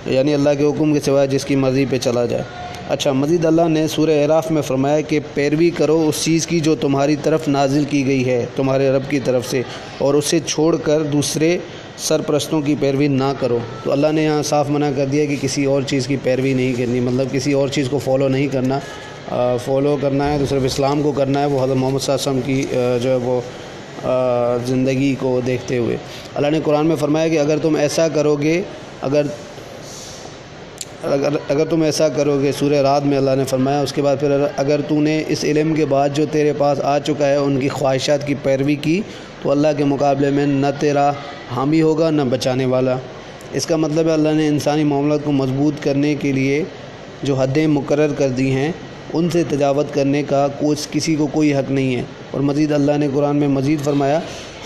یعنی 0.06 0.34
اللہ 0.34 0.50
کے 0.58 0.64
حکم 0.64 0.94
کے 0.94 1.00
سوائے 1.00 1.28
جس 1.28 1.44
کی 1.44 1.56
مرضی 1.56 1.84
پہ 1.90 1.98
چلا 1.98 2.26
جائے۔ 2.26 2.42
اچھا 2.92 3.12
مزید 3.12 3.44
اللہ 3.44 3.68
نے 3.68 3.86
سورہ 3.88 4.24
عراف 4.24 4.50
میں 4.50 4.62
فرمایا 4.62 5.00
کہ 5.00 5.18
پیروی 5.34 5.68
کرو 5.76 5.96
اس 6.08 6.22
چیز 6.24 6.46
کی 6.46 6.58
جو 6.60 6.74
تمہاری 6.80 7.14
طرف 7.22 7.46
نازل 7.48 7.84
کی 7.90 8.04
گئی 8.06 8.24
ہے، 8.26 8.44
تمہارے 8.56 8.90
رب 8.90 9.08
کی 9.10 9.20
طرف 9.24 9.46
سے، 9.50 9.62
اور 9.98 10.14
اسے 10.14 10.38
چھوڑ 10.46 10.74
کر 10.84 11.02
دوسرے 11.12 11.56
سرپرستوں 11.98 12.60
کی 12.62 12.74
پیروی 12.80 13.08
نہ 13.08 13.32
کرو۔ 13.40 13.58
تو 13.84 13.92
اللہ 13.92 14.12
نے 14.12 14.24
یہاں 14.24 14.42
صاف 14.42 14.70
منع 14.70 14.90
کر 14.96 15.06
دیا 15.12 15.24
کہ 15.26 15.36
کسی 15.40 15.64
اور 15.64 15.82
چیز 15.86 16.06
کی 16.06 16.16
پیروی 16.22 16.52
نہیں 16.54 16.72
کرنی 16.78 17.00
مطلب 17.00 17.32
کسی 17.32 17.52
اور 17.52 17.68
چیز 17.68 17.88
کو 17.90 17.98
فالو 17.98 18.28
نہیں 18.28 18.48
کرنا۔ 18.52 18.78
فالو 19.64 19.96
کرنا 20.00 20.32
ہے 20.32 20.38
تو 20.38 20.46
صرف 20.48 20.62
اسلام 20.64 21.02
کو 21.02 21.12
کرنا 21.12 21.40
ہے، 21.40 21.46
وہ 21.46 21.64
حضرت 21.64 21.76
محمد 21.76 21.98
صلی 22.00 22.14
اللہ 22.14 22.30
علیہ 22.30 22.40
وسلم 22.40 22.40
کی 22.46 23.00
جو 23.02 23.10
ہے 23.10 23.16
وہ 23.22 23.40
زندگی 24.66 25.14
کو 25.20 25.40
دیکھتے 25.46 25.78
ہوئے۔ 25.78 25.96
اللہ 26.34 26.50
نے 26.50 26.60
قرآن 26.64 26.86
میں 26.86 26.96
فرمایا 26.96 27.28
کہ 27.28 27.38
اگر 27.38 27.58
تم 27.62 27.76
ایسا 27.76 28.08
کرو 28.14 28.36
گے، 28.42 28.60
اگر 29.02 29.26
اگر 31.02 31.28
اگر 31.48 31.64
تم 31.64 31.82
ایسا 31.82 32.08
کرو 32.08 32.40
گے، 32.40 32.52
سورہ 32.52 32.74
رات 32.74 33.04
میں 33.04 33.16
اللہ 33.16 33.30
نے 33.36 33.44
فرمایا، 33.44 33.80
اس 33.80 33.92
کے 33.92 34.02
بعد 34.02 34.16
پھر 34.20 34.46
اگر 34.56 34.80
تو 34.88 35.00
نے 35.00 35.22
اس 35.28 35.44
علم 35.44 35.74
کے 35.74 35.84
بعد 35.84 36.08
جو 36.14 36.26
تیرے 36.32 36.52
پاس 36.58 36.80
آ 36.80 36.98
چکا 36.98 37.28
ہے، 37.28 37.36
ان 37.36 37.60
کی 37.60 37.68
خواہشات 37.68 38.26
کی 38.26 38.34
پیروی 38.42 38.74
کی، 38.74 39.00
تو 39.42 39.50
اللہ 39.50 39.68
کے 39.76 39.84
مقابلے 39.84 40.30
میں 40.30 40.46
نہ 40.46 40.66
تیرا 40.80 41.12
حامی 41.56 41.82
ہوگا، 41.82 42.10
نہ 42.10 42.22
بچانے 42.22 42.64
والا۔ 42.64 42.96
اس 43.52 43.66
کا 43.66 43.76
مطلب 43.76 44.08
ہے 44.08 44.12
اللہ 44.12 44.28
نے 44.28 44.48
انسانی 44.48 44.84
معاملات 44.84 45.20
کو 45.24 45.32
مضبوط 45.32 45.74
کرنے 45.84 46.14
کے 46.14 46.32
لیے 46.32 46.64
جو 47.22 47.34
حدیں 47.34 47.66
مقرر 47.66 48.12
کر 48.18 48.28
دی 48.28 48.50
ہیں، 48.50 48.72
ان 49.12 49.30
سے 49.30 49.42
تجاوت 49.48 49.94
کرنے 49.94 50.22
کا 50.22 50.48
کوئی 50.58 50.76
کسی 50.90 51.14
کو 51.14 51.26
کوئی 51.26 51.54
حق 51.54 51.70
نہیں 51.70 51.96
ہے۔ 51.96 52.02
اور 52.30 52.40
مزید 52.40 52.72
اللہ 52.72 52.92
نے 52.98 53.08
قرآن 53.14 53.36
میں 53.36 53.48
مزید 53.48 53.84
فرمایا 53.84 54.20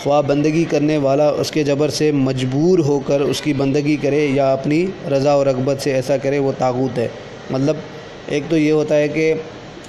خواہ 0.07 0.21
بندگی 0.23 0.63
کرنے 0.71 0.97
والا 0.97 1.29
اس 1.39 1.51
کے 1.51 1.63
جبر 1.65 1.89
سے 1.91 2.11
مجبور 2.13 2.79
ہو 2.79 2.99
کر 3.07 3.21
اس 3.21 3.41
کی 3.41 3.53
بندگی 3.53 3.97
کرے 4.03 4.25
یا 4.33 4.53
اپنی 4.53 4.85
رضا 5.11 5.35
و 5.35 5.45
رغبت 5.45 5.83
سے 5.83 5.93
ایسا 5.95 6.17
کرے، 6.17 6.39
وہ 6.39 6.53
تاغوت 6.59 6.99
ہے۔ 6.99 7.07
مطلب 7.51 7.77
ایک 8.27 8.43
تو 8.49 8.59
یہ 8.59 8.73
ہوتا 8.73 8.97
ہے 8.97 9.09
کہ 9.09 9.33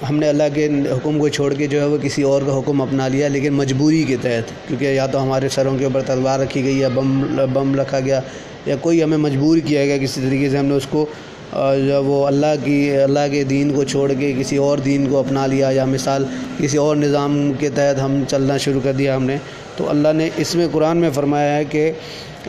ہم 0.09 0.17
نے 0.19 0.27
اللہ 0.29 0.43
کے 0.53 0.67
حکم 0.91 1.19
کو 1.19 1.27
چھوڑ 1.29 1.53
کے 1.53 1.67
جو 1.67 1.81
ہے 1.81 1.85
وہ 1.85 1.97
کسی 2.01 2.21
اور 2.21 2.41
کا 2.47 2.57
حکم 2.57 2.81
اپنا 2.81 3.07
لیا، 3.07 3.27
لیکن 3.27 3.53
مجبوری 3.53 4.03
کے 4.07 4.15
تحت، 4.21 4.51
کیونکہ 4.67 4.85
یا 4.85 5.05
تو 5.05 5.21
ہمارے 5.23 5.49
سروں 5.49 5.77
کے 5.77 5.85
اوپر 5.85 6.01
تلوار 6.05 6.39
رکھی 6.39 6.63
گئی 6.63 6.79
یا 6.79 6.87
بم 6.93 7.21
بم 7.53 7.75
رکھا 7.79 7.99
گیا 7.99 8.21
یا 8.65 8.75
کوئی 8.81 9.03
ہمیں 9.03 9.17
مجبور 9.17 9.57
کیا 9.65 9.85
گیا 9.85 9.97
کسی 9.97 10.21
طریقے 10.21 10.49
سے، 10.49 10.57
ہم 10.57 10.65
نے 10.65 10.75
اس 10.75 10.87
کو 10.89 11.05
جو 11.53 12.03
وہ 12.03 12.25
اللہ 12.27 12.53
کی 12.63 12.97
اللہ 12.97 13.27
کے 13.31 13.43
دین 13.43 13.73
کو 13.75 13.83
چھوڑ 13.83 14.11
کے 14.19 14.33
کسی 14.39 14.57
اور 14.57 14.77
دین 14.77 15.07
کو 15.09 15.17
اپنا 15.19 15.45
لیا 15.47 15.69
یا 15.71 15.85
مثال 15.85 16.25
کسی 16.57 16.77
اور 16.77 16.95
نظام 16.95 17.51
کے 17.59 17.69
تحت 17.69 18.01
ہم 18.01 18.23
چلنا 18.27 18.57
شروع 18.57 18.81
کر 18.83 18.93
دیا 18.93 19.15
ہم 19.15 19.23
نے، 19.23 19.37
تو 19.77 19.89
اللہ 19.89 20.13
نے 20.15 20.29
اس 20.37 20.55
میں 20.55 20.67
قرآن 20.71 20.97
میں 20.97 21.09
فرمایا 21.13 21.55
ہے 21.57 21.63
کہ 21.65 21.91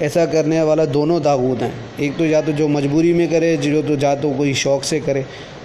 ایسا 0.00 0.24
کرنے 0.26 0.60
والا 0.62 0.84
دونوں 0.94 1.18
تاغوت 1.20 1.62
ہیں۔ 1.62 1.70
ایک 1.96 2.12
تو 2.16 2.26
یا 2.26 2.40
تو 2.40 2.52
جو 2.56 2.68
مجبوری 2.68 3.12
میں 3.12 3.26
کرے، 3.26 3.56
جو 3.56 3.80
تو 3.86 3.94
جا 3.94 4.14
تو 4.14 4.32
کوئی 4.36 4.52
شوق 4.54 4.84
سے 4.84 5.00
کرے۔ 5.04 5.22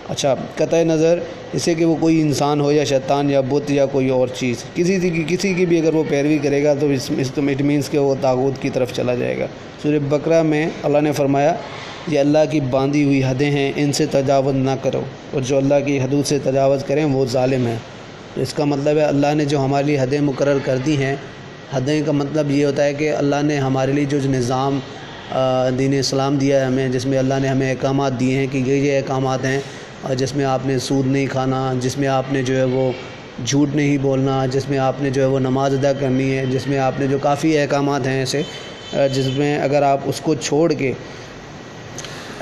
اچھا 0.10 0.34
قطع 0.56 0.84
نظر 0.84 1.20
اسے 1.54 1.74
کہ 1.74 1.86
وہ 1.86 1.96
کوئی 2.00 2.22
انسان 2.22 2.62
ہو 2.62 2.72
یا 2.72 2.84
شیطان 2.84 3.30
یا 3.30 3.42
بت 3.42 3.72
یا 3.72 3.86
کوئی 3.86 4.10
اور 4.10 4.28
چیز، 4.36 4.64
کسی 4.74 5.00
کی 5.10 5.24
کسی 5.28 5.54
کی 5.54 5.66
بھی 5.66 5.80
اگر 5.80 5.94
وہ 5.94 6.04
پیروی 6.10 6.38
کرے 6.44 6.64
گا 6.64 6.74
تو 6.80 6.88
اس 6.88 7.10
اٹ 7.38 7.62
مینس 7.62 7.90
کہ 7.90 7.98
وہ 7.98 8.16
تاغوت 8.22 8.62
کی 8.62 8.70
طرف 8.70 8.94
چلا 8.94 9.16
جائے 9.16 9.38
گا۔ 9.40 9.48
سورہ 9.84 10.00
بکرا 10.10 10.42
میں 10.42 10.68
اللہ 10.84 11.02
نے 11.02 11.12
فرمایا 11.12 11.56
یہ 12.08 12.20
اللہ 12.20 12.38
کی 12.52 12.60
باندھی 12.60 13.04
ہوئی 13.04 13.24
حدیں 13.24 13.50
ہیں، 13.52 13.72
ان 13.76 13.92
سے 13.94 14.06
تجاوز 14.12 14.56
نہ 14.56 14.72
کرو۔ 14.82 15.02
اور 15.32 15.42
جو 15.42 15.58
اللہ 15.58 15.80
کی 15.86 16.00
حدود 16.00 16.26
سے 16.28 16.40
تجاوز 16.44 16.84
کریں، 16.84 17.04
وہ 17.06 17.26
ظالم 17.32 17.68
ہیں۔ 17.68 17.78
تو 18.34 18.42
اس 18.42 18.54
کا 18.54 18.66
مطلب 18.66 18.98
ہے، 18.98 19.04
اللہ 19.04 19.34
نے 19.36 19.46
جو 19.46 19.64
ہمارے 19.66 19.86
لیے 19.86 20.00
حدیں 20.00 20.20
مقرر 20.22 20.58
کر 20.64 20.78
دی 20.86 20.98
ہیں، 20.98 21.16
حدیں 21.74 22.02
کا 22.06 22.12
مطلب 22.12 22.52
یہ 22.52 22.66
ہوتا 22.66 22.84
ہے 22.86 22.94
کہ 22.94 23.12
اللہ 23.16 23.42
نے 23.44 23.58
ہمارے 23.58 23.92
لیے 23.92 24.06
جو 24.06 24.18
نظام 24.26 24.80
دین 25.80 25.94
اسلام 26.00 26.36
دیا 26.38 26.60
ہے 26.60 26.66
ہمیں، 26.66 26.88
جس 26.90 27.06
میں 27.06 27.18
اللہ 27.18 27.34
نے 27.42 27.48
ہمیں 27.48 27.70
احکامات 27.70 28.20
دیے 28.20 28.38
ہیں 28.38 28.48
کہ 28.52 28.58
یہ 28.58 28.74
یہ 28.74 28.98
احکامات 28.98 29.46
ہیں 29.46 29.60
جس 30.18 30.36
میں 30.36 30.46
آپ 30.46 30.66
نے 30.66 30.78
سود 30.80 31.08
نہیں 31.08 31.26
کھانا، 31.26 31.74
جس 31.82 31.98
میں 31.98 32.08
آپ 32.08 32.32
نے 32.32 32.44
جو 32.44 32.58
ہے 32.58 32.64
وہ 32.64 32.92
جھوٹ 33.46 33.76
نہیں 33.76 33.98
بولنا، 33.98 34.46
جس 34.46 34.70
میں 34.70 34.78
آپ 34.78 35.02
نے 35.02 35.10
جو 35.10 35.22
ہے 35.22 35.28
وہ 35.28 35.40
نماز 35.40 35.74
ادا 35.74 35.94
کرنی 35.94 36.32
ہے، 36.38 36.46
جس 36.46 36.68
میں 36.68 36.78
آپ 36.80 37.00
نے 37.00 37.08
جو 37.08 37.18
کافی 37.22 37.58
احکامات 37.58 38.08
ہیں 38.08 38.20
ایسے 38.20 38.42
جس 39.14 39.28
میں 39.38 39.58
اگر 39.60 39.82
آپ 39.82 40.00
اس 40.06 40.20
کو 40.22 40.36
چھوڑ 40.36 40.74
کے 40.74 40.92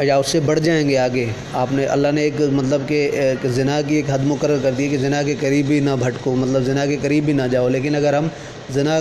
یا 0.03 0.17
اس 0.17 0.27
سے 0.27 0.39
بڑھ 0.39 0.60
جائیں 0.60 0.89
گے 0.89 0.98
آگے؟ 0.98 1.25
آپ 1.53 1.67
نے 1.72 1.86
اللہ 1.86 2.08
نے 2.13 2.22
ایک 2.22 2.41
مطلب 2.41 2.81
کہ 2.88 3.10
زنا 3.43 3.79
کی 3.88 3.96
ایک 3.96 4.05
حد 4.10 4.20
مقرر 4.24 4.58
کر 4.63 4.72
دی 4.77 4.88
کہ 4.89 4.98
زنا 4.98 5.22
کے 5.24 5.36
قریب 5.39 5.67
بھی 5.67 5.79
نہ 5.79 5.89
بھٹکو 6.00 6.36
مطلب 6.36 6.63
زنا 6.63 6.86
کے 6.86 6.98
قریب 7.01 7.25
بھی 7.25 7.34
نہ 7.34 7.48
جاؤ۔ 7.51 7.70
لیکن 7.70 7.96
اگر 7.96 8.13
ہم 8.13 8.27
زنا 8.74 9.00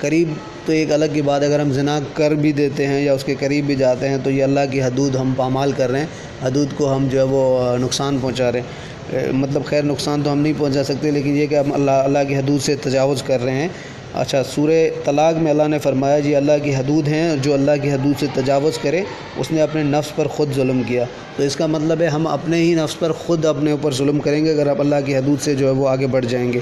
قریب 0.00 0.32
تو 0.66 0.72
ایک 0.72 0.92
الگ 0.92 1.04
کی 1.12 1.22
بات، 1.22 1.42
اگر 1.42 1.60
ہم 1.60 1.72
زنا 1.72 1.98
کر 2.14 2.30
بھی 2.30 2.52
دیتے 2.52 2.86
ہیں 2.86 3.00
یا 3.04 3.12
اس 3.12 3.24
کے 3.24 3.34
قریب 3.40 3.66
بھی 3.66 3.74
جاتے 3.74 4.08
ہیں 4.08 4.18
تو 4.24 4.30
یہ 4.30 4.44
اللہ 4.44 4.60
کی 4.70 4.82
حدود 4.82 5.16
ہم 5.16 5.32
پامال 5.36 5.72
کر 5.72 5.90
رہے 5.90 6.00
ہیں، 6.00 6.06
حدود 6.42 6.68
کو 6.76 6.94
ہم 6.96 7.08
جو 7.10 7.18
ہے 7.18 7.24
وہ 7.30 7.76
نقصان 7.76 8.18
پہنچا 8.20 8.52
رہے 8.52 8.60
ہیں۔ 8.60 9.32
مطلب 9.32 9.64
خیر، 9.64 9.82
نقصان 9.82 10.22
تو 10.24 10.32
ہم 10.32 10.38
نہیں 10.38 10.52
پہنچا 10.58 10.84
سکتے، 10.84 11.10
لیکن 11.10 11.36
یہ 11.36 11.46
کہ 11.46 11.54
ہم 11.54 11.72
اللہ 11.72 11.90
اللہ 11.90 12.18
کی 12.28 12.36
حدود 12.36 12.60
سے 12.60 12.76
تجاوز 12.76 13.22
کر 13.22 13.44
رہے 13.44 13.52
ہیں۔ 13.52 13.68
اچھا 14.14 14.42
سورہ 14.44 14.72
طلاق 15.04 15.38
میں 15.42 15.50
اللہ 15.50 15.68
نے 15.68 15.78
فرمایا 15.78 16.18
جی 16.18 16.34
اللہ 16.36 16.58
کی 16.62 16.74
حدود 16.74 17.08
ہیں، 17.08 17.36
جو 17.42 17.54
اللہ 17.54 17.70
کی 17.82 17.90
حدود 17.90 18.20
سے 18.20 18.26
تجاوز 18.34 18.78
کرے، 18.78 19.02
اس 19.36 19.50
نے 19.50 19.60
اپنے 19.62 19.82
نفس 19.82 20.14
پر 20.16 20.26
خود 20.26 20.54
ظلم 20.54 20.82
کیا۔ 20.82 21.04
تو 21.36 21.42
اس 21.42 21.56
کا 21.56 21.66
مطلب 21.66 22.00
ہے، 22.00 22.06
ہم 22.06 22.26
اپنے 22.26 22.56
ہی 22.56 22.74
نفس 22.74 22.98
پر 22.98 23.12
خود 23.12 23.44
اپنے 23.44 23.70
اوپر 23.70 23.92
ظلم 23.92 24.20
کریں 24.20 24.44
گے، 24.44 24.50
اگر 24.50 24.66
آپ 24.66 24.80
اللہ 24.80 24.96
کی 25.06 25.16
حدود 25.16 25.42
سے 25.44 25.54
جو 25.54 25.66
ہے 25.66 25.72
وہ 25.72 25.88
آگے 25.88 26.06
بڑھ 26.06 26.26
جائیں 26.26 26.52
گے۔ 26.52 26.60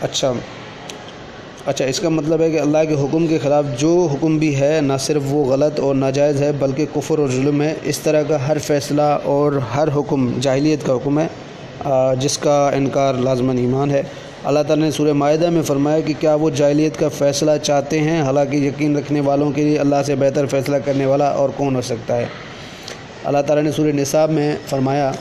اچھا 0.00 0.32
اچھا 1.66 1.84
اس 1.84 2.00
کا 2.00 2.08
مطلب 2.08 2.40
ہے 2.40 2.50
کہ 2.50 2.60
اللہ 2.60 2.84
کے 2.88 2.94
حکم 2.94 3.26
کے 3.26 3.38
خلاف 3.38 3.64
جو 3.78 4.08
حکم 4.12 4.38
بھی 4.38 4.54
ہے، 4.60 4.78
نہ 4.82 4.92
صرف 5.00 5.22
وہ 5.24 5.44
غلط 5.44 5.80
اور 5.80 5.94
ناجائز 5.94 6.42
ہے، 6.42 6.52
بلکہ 6.58 6.86
کفر 6.94 7.18
اور 7.18 7.28
ظلم 7.28 7.62
ہے۔ 7.62 7.74
اس 7.82 7.98
طرح 7.98 8.22
کا 8.28 8.46
ہر 8.48 8.58
فیصلہ 8.58 9.10
اور 9.24 9.52
ہر 9.74 9.88
حکم، 9.96 10.30
جاہلیت 10.40 10.86
کا 10.86 10.94
حکم 10.94 11.18
ہے 11.18 11.26
جس 12.20 12.38
کا 12.38 12.70
انکار 12.74 13.14
لازمن 13.14 13.58
ایمان 13.58 13.90
ہے۔ 13.90 14.02
اللہ 14.44 14.60
تعالیٰ 14.66 14.84
نے 14.84 14.90
سورہ 14.90 15.12
معاہدہ 15.12 15.50
میں 15.50 15.62
فرمایا 15.62 16.00
کہ 16.00 16.14
کیا 16.20 16.34
وہ 16.34 16.50
جاہلیت 16.50 16.98
کا 16.98 17.08
فیصلہ 17.08 17.50
چاہتے 17.62 18.00
ہیں؟ 18.00 18.22
حالانکہ 18.22 18.56
یقین 18.56 18.96
رکھنے 18.96 19.20
والوں 19.20 19.50
کے 19.52 19.64
لیے 19.64 19.78
اللہ 19.78 20.02
سے 20.06 20.14
بہتر 20.14 20.46
فیصلہ 20.46 20.76
کرنے 20.76 21.06
والا 21.06 21.28
اور 21.28 21.48
کون 21.56 21.76
ہو 21.76 21.80
سکتا 21.80 22.16
ہے؟ 22.16 22.26
اللہ 23.24 23.38
تعالیٰ 23.46 23.64
نے 23.64 23.72
سورہ 23.72 23.88
نصاب 23.88 24.30
میں 24.30 24.56
فرمایا 24.66 25.12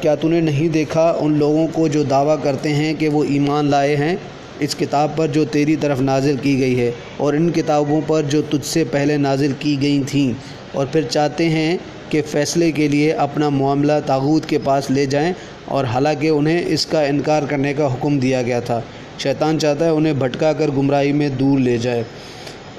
کیا 0.00 0.14
تو 0.14 0.28
نے 0.28 0.40
نہیں 0.40 0.68
دیکھا 0.68 1.16
ان 1.20 1.38
لوگوں 1.38 1.66
کو 1.72 1.88
جو 1.88 2.02
دعویٰ 2.02 2.36
کرتے 2.42 2.68
ہیں 2.68 2.94
کہ 2.94 3.08
وہ 3.08 3.24
ایمان 3.24 3.70
لائے 3.70 3.96
ہیں؟ 3.96 4.16
اس 4.58 4.74
کتاب 4.74 5.16
پر 5.16 5.26
جو 5.26 5.44
تیری 5.44 5.76
طرف 5.76 6.00
نازل 6.00 6.36
کی 6.42 6.60
گئی 6.60 6.80
ہے 6.80 6.90
اور 7.16 7.34
ان 7.34 7.50
کتابوں 7.50 8.00
پر 8.06 8.22
جو 8.22 8.42
تجھ 8.42 8.66
سے 8.66 8.84
پہلے 8.84 9.16
نازل 9.16 9.52
کی 9.58 9.76
گئی 9.82 10.02
تھیں 10.06 10.32
اور 10.72 10.86
پھر 10.92 11.02
چاہتے 11.02 11.48
ہیں 11.48 11.76
کہ 12.08 12.22
فیصلے 12.26 12.72
کے 12.72 12.88
لیے 12.88 13.12
اپنا 13.12 13.48
معاملہ 13.48 13.92
تاغوت 14.06 14.46
کے 14.46 14.58
پاس 14.64 14.90
لے 14.90 15.06
جائیں 15.06 15.32
اور 15.68 15.84
حالانکہ 15.84 16.28
انہیں 16.28 16.62
اس 16.66 16.86
کا 16.86 17.02
انکار 17.02 17.42
کرنے 17.48 17.74
کا 17.74 17.94
حکم 17.94 18.18
دیا 18.18 18.42
گیا 18.42 18.60
تھا۔ 18.60 18.80
شیطان 19.18 19.58
چاہتا 19.58 19.84
ہے 19.84 19.90
انہیں 19.90 20.12
بھٹکا 20.12 20.52
کر 20.52 20.68
گمراہی 20.76 21.12
میں 21.12 21.28
دور 21.28 21.58
لے 21.58 21.76
جائے۔ 21.76 22.02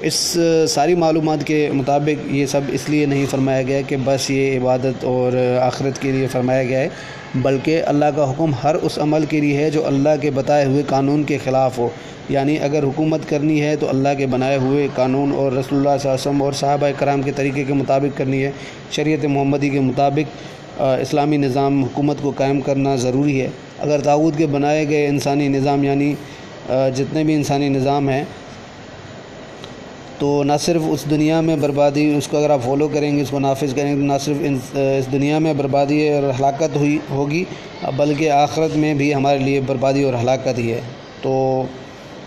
اس 0.00 0.36
ساری 0.68 0.94
معلومات 0.94 1.44
کے 1.44 1.70
مطابق 1.72 2.32
یہ 2.32 2.46
سب 2.46 2.60
اس 2.68 2.88
لیے 2.88 3.06
نہیں 3.06 3.26
فرمایا 3.30 3.62
گیا 3.62 3.80
کہ 3.80 3.96
بس 4.04 4.30
یہ 4.30 4.58
عبادت 4.58 5.04
اور 5.04 5.56
آخرت 5.60 6.02
کے 6.02 6.12
لیے 6.12 6.26
فرمایا 6.26 6.64
گیا 6.64 6.80
ہے، 6.80 6.88
بلکہ 7.34 7.82
اللہ 7.86 8.04
کا 8.16 8.30
حکم 8.30 8.50
ہر 8.64 8.74
اس 8.74 8.98
عمل 8.98 9.24
کے 9.24 9.40
لیے 9.40 9.56
ہے 9.56 9.70
جو 9.70 9.86
اللہ 9.86 10.08
کے 10.20 10.30
بتائے 10.30 10.64
ہوئے 10.64 10.82
قانون 10.86 11.22
کے 11.22 11.38
خلاف 11.44 11.78
ہو۔ 11.78 11.88
یعنی 12.28 12.58
اگر 12.58 12.82
حکومت 12.82 13.20
کرنی 13.28 13.60
ہے 13.60 13.76
تو 13.76 13.88
اللہ 13.88 14.08
کے 14.18 14.26
بنائے 14.26 14.56
ہوئے 14.56 14.88
قانون 14.94 15.32
اور 15.32 15.52
رسول 15.52 15.78
اللہ 15.78 15.88
صلی 15.88 16.10
اللہ 16.10 16.20
علیہ 16.20 16.30
وسلم 16.30 16.42
اور 16.42 16.52
صحابہ 16.52 16.88
کرام 16.98 17.22
کے 17.22 17.32
طریقے 17.36 17.64
کے 17.64 17.72
مطابق 17.72 18.18
کرنی 18.18 18.44
ہے، 18.44 18.50
شریعت 18.90 19.24
محمدی 19.24 19.68
کے 19.68 19.80
مطابق۔ 19.80 20.59
اسلامی 21.00 21.36
نظام 21.36 21.82
حکومت 21.82 22.16
کو 22.22 22.32
قائم 22.36 22.60
کرنا 22.60 22.94
ضروری 22.96 23.40
ہے۔ 23.40 23.48
اگر 23.78 24.00
تعود 24.00 24.38
کے 24.38 24.46
بنائے 24.46 24.88
گئے 24.88 25.06
انسانی 25.06 25.48
نظام 25.48 25.84
یعنی 25.84 26.14
جتنے 26.96 27.24
بھی 27.24 27.34
انسانی 27.34 27.68
نظام 27.68 28.08
ہیں، 28.08 28.22
تو 30.18 30.42
نہ 30.44 30.52
صرف 30.60 30.82
اس 30.86 31.04
دنیا 31.10 31.40
میں 31.40 31.56
بربادی، 31.56 32.12
اس 32.16 32.28
کو 32.28 32.36
اگر 32.38 32.50
آپ 32.50 32.62
فالو 32.64 32.88
کریں 32.88 33.16
گے، 33.16 33.22
اس 33.22 33.30
کو 33.30 33.38
نافذ 33.38 33.74
کریں 33.74 33.90
گے، 33.90 34.02
نہ 34.02 34.18
صرف 34.24 34.42
اس 34.74 35.10
دنیا 35.12 35.38
میں 35.38 35.52
بربادی 35.56 36.08
اور 36.08 36.30
ہلاکت 36.38 36.76
ہوئی، 36.76 36.98
ہوگی، 37.10 37.44
بلکہ 37.96 38.30
آخرت 38.30 38.76
میں 38.76 38.94
بھی 38.94 39.14
ہمارے 39.14 39.38
لیے 39.38 39.60
بربادی 39.66 40.02
اور 40.02 40.14
ہلاکت 40.14 40.58
ہی 40.58 40.72
ہے۔ 40.72 40.80
تو 41.22 41.62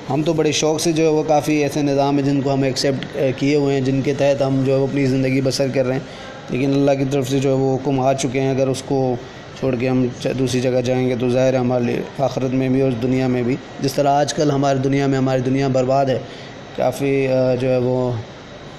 ہم 0.10 0.22
تو 0.22 0.34
بڑے 0.34 0.52
شوق 0.52 0.80
سے 0.82 0.92
جو 0.92 1.04
ہے 1.04 1.10
وہ 1.10 1.24
کافی 1.24 1.54
ایسے 1.64 1.82
نظام 1.82 2.18
ہیں 2.18 2.26
جن 2.26 2.42
کو 2.42 2.54
ہم 2.54 2.64
ایکسیپٹ 2.64 3.18
کیے 3.38 3.56
ہوئے 3.56 3.76
ہیں، 3.76 3.82
جن 3.82 4.02
کے 4.02 4.14
تحت 4.14 4.42
ہم 4.42 4.62
جو 4.66 4.74
ہے 4.74 4.78
وہ 4.80 4.88
اپنی 4.88 5.06
زندگی 5.06 5.42
بسر 5.42 5.68
کر 5.74 5.86
رہے 5.86 5.94
ہیں۔ 5.94 6.02
لیکن 6.50 6.74
اللہ 6.74 6.92
کی 6.98 7.06
طرف 7.12 7.30
سے 7.30 7.40
جو 7.40 7.50
ہے 7.50 7.56
وہ 7.56 7.76
حکم 7.76 8.00
آ 8.00 8.14
چکے 8.14 8.42
ہیں۔ 8.42 8.50
اگر 8.50 8.68
اس 8.68 8.82
کو 8.86 9.16
چھوڑ 9.60 9.76
کے 9.80 9.90
ہم 9.90 10.06
دوسری 10.40 10.62
جگہ 10.62 10.82
جائیں 10.86 11.08
گے 11.10 11.16
تو 11.20 11.30
ظاہر 11.30 11.54
ہے 11.54 11.60
ہمارے 11.60 11.84
لیے 11.84 12.02
آخرت 12.20 12.54
میں 12.54 12.70
بھی 12.70 12.82
اور 12.82 12.92
دنیا 13.02 13.28
میں 13.28 13.44
بھی۔ 13.44 13.56
جس 13.80 13.94
طرح 13.94 14.10
آج 14.12 14.34
کل 14.34 14.52
ہماری 14.52 14.80
دنیا 14.80 15.08
میں 15.08 15.18
ہماری 15.18 15.42
دنیا 15.42 15.68
برباد 15.68 16.06
ہے، 16.06 16.20
کافی 16.76 17.28
جو 17.62 17.70
ہے 17.70 17.78
وہ 17.78 18.12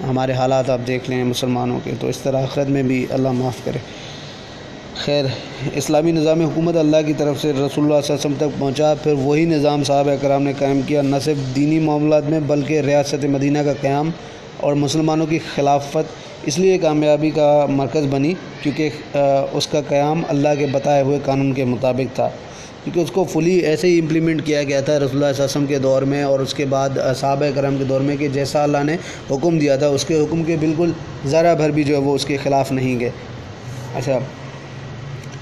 ہمارے 0.08 0.32
حالات 0.32 0.70
آپ 0.70 0.86
دیکھ 0.86 1.10
لیں 1.10 1.22
مسلمانوں 1.24 1.78
کے، 1.84 1.90
تو 2.00 2.08
اس 2.08 2.18
طرح 2.18 2.42
آخرت 2.42 2.68
میں 2.68 2.82
بھی 2.82 3.04
اللہ 3.10 3.32
معاف 3.32 3.64
کرے۔ 3.64 3.78
خیر، 4.96 5.24
اسلامی 5.74 6.12
نظام 6.12 6.40
حکومت 6.40 6.76
اللہ 6.76 6.96
کی 7.06 7.12
طرف 7.12 7.40
سے 7.42 7.50
رسول 7.50 7.56
اللہ 7.56 7.70
صلی 7.72 7.84
اللہ 7.84 8.02
علیہ 8.02 8.14
وسلم 8.14 8.34
تک 8.38 8.58
پہنچا۔ 8.58 8.92
پھر 9.02 9.12
وہی 9.12 9.44
نظام 9.44 9.84
صاحب 9.84 10.08
اکرام 10.08 10.42
نے 10.42 10.52
قائم 10.58 10.80
کیا، 10.86 11.02
نہ 11.02 11.16
صرف 11.24 11.54
دینی 11.56 11.78
معاملات 11.78 12.24
میں 12.24 12.40
بلکہ 12.46 12.80
ریاست 12.80 13.24
مدینہ 13.24 13.58
کا 13.58 13.72
قیام 13.80 14.10
اور 14.56 14.74
مسلمانوں 14.74 15.26
کی 15.26 15.38
خلافت 15.54 16.23
اس 16.46 16.58
لیے 16.58 16.78
کامیابی 16.78 17.30
کا 17.30 17.66
مرکز 17.68 18.06
بنی، 18.10 18.34
کیونکہ 18.62 18.88
اس 19.52 19.66
کا 19.66 19.80
قیام 19.88 20.22
اللہ 20.28 20.48
کے 20.58 20.66
بتائے 20.72 21.02
ہوئے 21.02 21.18
قانون 21.24 21.52
کے 21.52 21.64
مطابق 21.64 22.16
تھا۔ 22.16 22.28
کیونکہ 22.84 23.00
اس 23.00 23.10
کو 23.10 23.24
فلی 23.24 23.58
ایسے 23.58 23.88
ہی 23.88 23.98
امپلیمنٹ 24.00 24.46
کیا 24.46 24.62
گیا 24.62 24.80
تھا 24.80 24.96
رسول 24.96 25.10
اللہ 25.12 25.26
علیہ 25.26 25.44
وسلم 25.44 25.66
کے 25.66 25.78
دور 25.78 26.02
میں 26.02 26.22
اور 26.22 26.40
اس 26.40 26.54
کے 26.54 26.64
بعد 26.64 26.90
صحابہ 27.16 27.44
کرم 27.54 27.76
کے 27.78 27.84
دور 27.84 28.00
میں 28.00 28.16
کہ 28.16 28.28
جیسا 28.28 28.62
اللہ 28.62 28.84
نے 28.84 28.96
حکم 29.30 29.58
دیا 29.58 29.76
تھا، 29.76 29.86
اس 29.86 30.04
کے 30.04 30.20
حکم 30.20 30.42
کے 30.42 30.56
بالکل 30.60 30.92
ذرا 31.26 31.54
بھر 31.54 31.70
بھی 31.70 31.84
جو 31.84 31.94
ہے 31.94 32.00
وہ 32.00 32.14
اس 32.14 32.24
کے 32.24 32.36
خلاف 32.36 32.72
نہیں 32.72 33.00
گئے۔ 33.00 33.10
اچھا۔ 33.94 34.18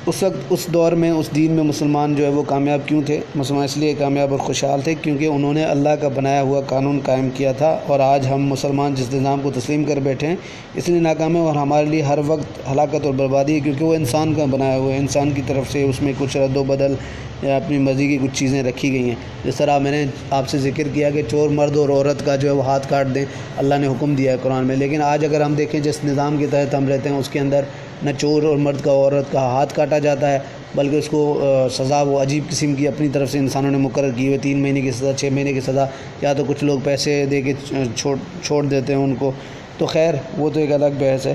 اس 0.06 0.23
وقت، 0.23 0.37
اس 0.50 0.66
دور 0.66 0.92
میں، 0.92 1.11
اس 1.11 1.28
دین 1.35 1.52
میں 1.52 1.64
مسلمان 1.64 2.14
جو 2.14 2.25
ہے 2.25 2.28
وہ 2.28 2.42
کامیاب 2.42 2.80
کیوں 2.87 3.02
تھے؟ 3.02 3.21
مسلمان 3.35 3.64
اس 3.64 3.76
لیے 3.76 3.94
کامیاب 3.94 4.30
اور 4.30 4.38
خوشحال 4.38 4.80
تھے 4.80 4.94
کیونکہ 4.94 5.26
انہوں 5.26 5.52
نے 5.54 5.64
اللہ 5.64 5.88
کا 6.00 6.09
بنایا 6.09 6.42
ہوا 6.42 6.61
قانون 6.61 6.99
قائم 7.04 7.28
کیا 7.35 7.52
تھا 7.52 7.78
اور 7.87 8.00
آج 8.00 8.26
ہم 8.30 8.47
مسلمان 8.47 8.94
جس 8.94 9.14
نظام 9.14 9.40
کو 9.42 9.50
تسلیم 9.54 9.85
کر 9.85 9.99
بیٹھے 10.02 10.26
ہیں، 10.26 10.37
اس 10.75 10.88
لیے 10.88 11.00
ناکام 11.00 11.37
ہے 11.37 11.40
اور 11.40 11.56
ہمارے 11.56 11.87
لیے 11.87 12.02
ہر 12.02 12.18
وقت 12.26 12.71
ہلاکت 12.71 13.06
اور 13.06 13.14
بربادی 13.14 13.54
ہے 13.54 13.61
کیونکہ 13.61 13.85
وہ 13.85 13.94
انسان 13.94 14.35
کا 14.35 14.44
بنایا 14.50 14.76
ہوا 14.76 14.92
ہے۔ 14.92 14.99
انسان 14.99 15.30
کی 15.30 15.42
طرف 15.47 15.73
سے 15.73 15.82
اس 15.82 16.02
میں 16.02 16.12
کچھ 16.18 16.37
رد 16.37 16.56
و 16.56 16.64
بدل 16.64 16.94
یا 17.42 17.56
اپنی 17.56 17.78
مرضی 17.78 18.06
کی 18.08 18.18
کچھ 18.22 18.34
چیزیں 18.34 18.62
رکھی 18.62 18.92
گئی 18.92 19.08
ہیں۔ 19.08 19.14
جس 19.44 19.56
طرح 19.56 19.78
میں 19.78 19.90
نے 19.90 20.04
آپ 20.30 20.49
سے 20.49 20.58
ذکر 20.58 20.88
کیا 20.92 21.11
کہ 21.11 21.22
چور 21.30 21.49
مرد 21.49 21.76
اور 21.76 21.88
عورت 21.88 22.25
کا 22.26 22.37
جو 22.37 22.49
ہے 22.49 22.54
وہ 22.54 22.64
ہاتھ 22.64 22.88
کاٹ 22.90 23.14
دیں، 23.14 23.25
اللہ 23.56 23.75
نے 23.75 23.87
حکم 23.87 24.14
دیا 24.14 24.32
ہے 24.32 24.37
قرآن 24.42 24.66
میں۔ 24.66 24.76
لیکن 24.76 25.02
آج 25.02 25.25
اگر 25.25 25.40
ہم 25.40 25.54
دیکھیں 25.54 25.80
جس 25.80 25.99
نظام 26.04 26.37
کے 26.37 26.46
تحت 26.50 26.75
ہم 26.75 26.88
رہتے 26.88 27.08
ہیں، 27.08 27.16
اس 27.16 27.28
کے 27.28 27.38
اندر 27.38 27.62
نہ 28.02 28.11
چور 28.18 28.42
اور 28.42 28.56
مرد 28.56 28.80
کا، 28.80 28.90
عورت 28.90 29.32
کا 29.32 29.40
ہاتھ 29.40 29.75
کاٹا 29.75 29.99
جاتا 29.99 30.32
ہے، 30.32 30.38
بلکہ 30.75 30.96
اس 30.96 31.08
کو 31.08 31.22
سزا 31.70 32.00
وہ 32.02 32.20
عجیب 32.22 32.44
قسم 32.50 32.75
کی 32.75 32.88
اپنی 32.88 33.08
طرف 33.08 33.30
سے 33.32 33.38
انسانوں 33.38 33.70
نے 33.70 33.78
مقرر 33.78 34.11
کی 34.16 34.26
ہوئی۔ 34.26 34.38
تین 34.38 34.62
مہینے 34.62 34.80
کی 34.80 34.90
سزا، 34.90 35.12
چھ 35.16 35.32
مہینے 35.32 35.52
کی 35.52 35.61
سزا، 35.61 35.87
یا 36.20 36.32
تو 36.32 36.44
کچھ 36.49 36.64
لوگ 36.64 36.78
پیسے 36.84 37.25
دے 37.30 37.42
کے 37.42 37.52
چھوڑ 37.96 38.16
چھوڑ 38.42 38.64
دیتے 38.64 38.94
ہیں 38.94 39.00
ان 39.00 39.14
کو۔ 39.18 39.32
تو 39.78 39.87
خیر، 39.87 40.14
وہ 40.38 40.50
تو 40.50 40.61
ایک 40.61 40.72
الگ 40.72 40.99
بحث 40.99 41.26
ہے۔ 41.26 41.34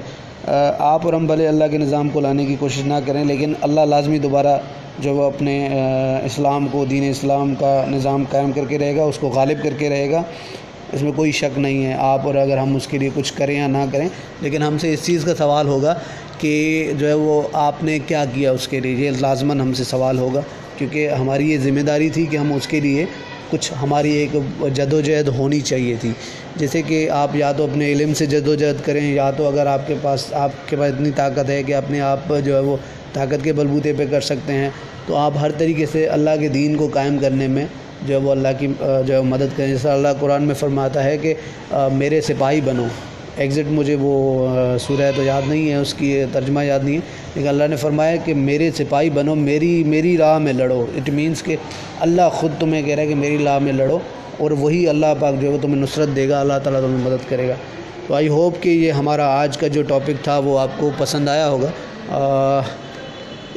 آپ 0.80 1.06
اور 1.06 1.14
ہم 1.14 1.26
بھلے 1.26 1.48
اللہ 1.48 1.66
کے 1.72 1.78
نظام 1.78 2.10
کو 2.10 2.20
لانے 2.20 2.46
کی 2.46 2.56
کوشش 2.60 2.86
نہ 2.86 3.00
کریں، 3.06 3.24
لیکن 3.26 3.54
اللہ 3.62 3.82
لازمی 3.82 4.20
دوبارہ 4.20 4.58
جو 5.00 5.14
وہ 5.16 5.24
اپنے 5.24 5.68
اسلام 6.26 6.68
کو، 6.68 6.86
دین 6.86 7.10
اسلام 7.10 7.54
کا 7.56 7.86
نظام 7.88 8.24
قائم 8.30 8.52
کر 8.52 8.66
کے 8.66 8.80
رہے 8.80 8.96
گا، 8.96 9.04
اس 9.04 9.18
کو 9.18 9.28
غالب 9.28 9.64
کر 9.64 9.74
کے 9.78 9.90
رہے 9.90 10.10
گا، 10.12 10.22
اس 10.94 11.02
میں 11.02 11.12
کوئی 11.16 11.32
شک 11.32 11.58
نہیں 11.60 11.86
ہے۔ 11.86 11.94
آپ 11.94 12.26
اور 12.26 12.36
اگر 12.36 12.58
ہم 12.58 12.76
اس 12.76 12.88
کے 12.88 12.98
لیے 12.98 13.10
کچھ 13.14 13.34
کریں 13.34 13.56
یا 13.56 13.68
نہ 13.68 13.86
کریں، 13.92 14.08
لیکن 14.42 14.64
ہم 14.64 14.78
سے 14.78 14.94
اس 14.94 15.06
چیز 15.06 15.24
کا 15.24 15.36
سوال 15.36 15.68
ہوگا 15.68 15.96
کہ 16.40 16.54
جو 16.98 17.08
ہے 17.08 17.14
وہ 17.14 17.42
آپ 17.54 17.84
نے 17.84 18.00
کیا 18.08 18.24
کیا 18.34 18.52
اس 18.52 18.68
کے 18.68 18.80
لیے؟ 18.80 18.96
یہ 18.96 19.12
لازماً 19.20 19.60
ہم 19.60 19.74
سے 19.74 19.84
سوال 19.84 20.20
ہوگا، 20.20 20.42
کیونکہ 20.78 21.10
ہماری 21.10 21.52
یہ 21.52 21.58
ذمہ 21.58 21.82
داری 21.82 22.10
تھی 22.10 22.26
کہ 22.26 22.38
ہم 22.38 22.54
اس 22.54 22.68
کے 22.68 22.80
لیے 22.80 23.06
کچھ 23.50 23.72
ہماری 23.82 24.12
ایک 24.12 24.36
جد 24.76 24.94
و 24.94 25.00
جہد 25.02 25.28
ہونی 25.38 25.60
چاہیے 25.60 25.96
تھی۔ 26.02 26.12
جیسے 26.56 26.82
کہ 26.82 27.10
آپ 27.10 27.36
یا 27.36 27.52
تو 27.52 27.64
اپنے 27.64 27.92
علم 27.92 28.14
سے 28.14 28.26
جد 28.26 28.48
و 28.48 28.56
جہد 28.56 28.86
کریں، 28.86 29.14
یا 29.14 29.30
تو 29.38 29.48
اگر 29.48 29.68
آپ 29.68 29.88
کے 29.88 29.96
پاس، 30.02 30.26
آپ 30.34 30.52
کے 30.70 30.76
پاس 30.76 30.94
اتنی 30.94 31.12
طاقت 31.16 31.50
ہے 31.50 31.62
کہ 31.64 31.76
اپنے 31.76 32.02
آپ 32.02 32.32
جو 32.46 32.56
ہے 32.56 32.62
وہ 32.62 32.78
طاقت 33.14 33.44
کے 33.44 33.54
بلبوتے 33.54 33.94
پہ 33.98 34.06
کر 34.12 34.22
سکتے 34.22 34.54
ہیں، 34.54 34.70
تو 35.06 35.16
آپ 35.16 35.38
ہر 35.42 35.52
طریقے 35.58 35.86
سے 35.92 36.06
اللہ 36.08 36.40
کے 36.40 36.48
دین 36.50 36.76
کو 36.78 36.88
قائم 36.94 37.18
کرنے 37.18 37.48
میں 37.48 37.66
جو 38.08 38.14
ہے 38.14 38.20
وہ 38.20 38.32
اللہ 38.32 38.48
کی، 38.60 38.68
جو 38.80 39.14
ہے 39.14 39.22
مدد 39.24 39.58
کریں۔ 39.58 39.68
جیسا 39.68 39.94
اللہ 39.94 40.20
قرآن 40.20 40.44
میں 40.44 40.56
فرماتا 40.56 41.04
ہے 41.04 41.18
کہ 41.18 41.34
میرے 41.94 42.22
سپاہی 42.22 42.62
بنو۔ 42.62 42.88
ایگزٹ 43.38 43.72
مجھے 43.72 43.96
وہ 44.00 44.78
سورہ 44.80 45.12
تو 45.16 45.24
یاد 45.24 45.42
نہیں 45.48 45.70
ہے، 45.70 45.76
اس 45.76 45.94
کی 45.94 46.24
ترجمہ 46.32 46.64
یاد 46.66 46.84
نہیں 46.84 46.96
ہے، 46.96 47.02
لیکن 47.36 47.48
اللہ 47.48 47.68
نے 47.70 47.76
فرمایا 47.76 48.16
کہ 48.26 48.34
میرے 48.34 48.70
سپاہی 48.78 49.10
بنو، 49.10 49.36
میری 49.36 49.84
میری 49.84 50.18
راہ 50.18 50.38
میں 50.40 50.54
لڑو۔ 50.54 50.86
اٹ 50.96 51.10
مینس 51.10 51.44
کہ 51.44 51.56
اللہ 52.00 52.30
خود 52.34 52.52
تمہیں 52.60 52.82
کہہ 52.82 52.96
رہا 52.96 53.04
ہے 53.04 53.08
کہ 53.08 53.16
میری 53.16 53.44
راہ 53.44 53.60
میں 53.60 53.74
لڑو 53.74 54.00
اور 54.38 54.52
وہی 54.52 54.88
اللہ 54.88 55.14
پاک 55.20 55.42
جو 55.42 55.48
ہے 55.48 55.54
وہ 55.54 55.62
تمہیں 55.62 55.82
نصرت 55.82 56.16
دے 56.16 56.28
گا، 56.30 56.40
اللہ 56.42 56.60
تعالیٰ 56.64 56.82
تمہیں 56.82 57.06
مدد 57.06 57.30
کرے 57.30 57.48
گا۔ 57.48 57.56
تو 58.08 58.14
آئی 58.14 58.28
ہوپ 58.28 58.62
کہ 58.62 58.70
یہ 58.70 58.92
ہمارا 58.92 59.28
آج 59.40 59.58
کا 59.58 59.68
جو 59.68 59.82
ٹاپک 59.84 60.24
تھا 60.24 60.38
وہ 60.38 60.60
آپ 60.60 60.78
کو 60.78 60.92
پسند 60.98 61.30
آیا 61.30 61.50
ہوگا۔ 61.50 62.62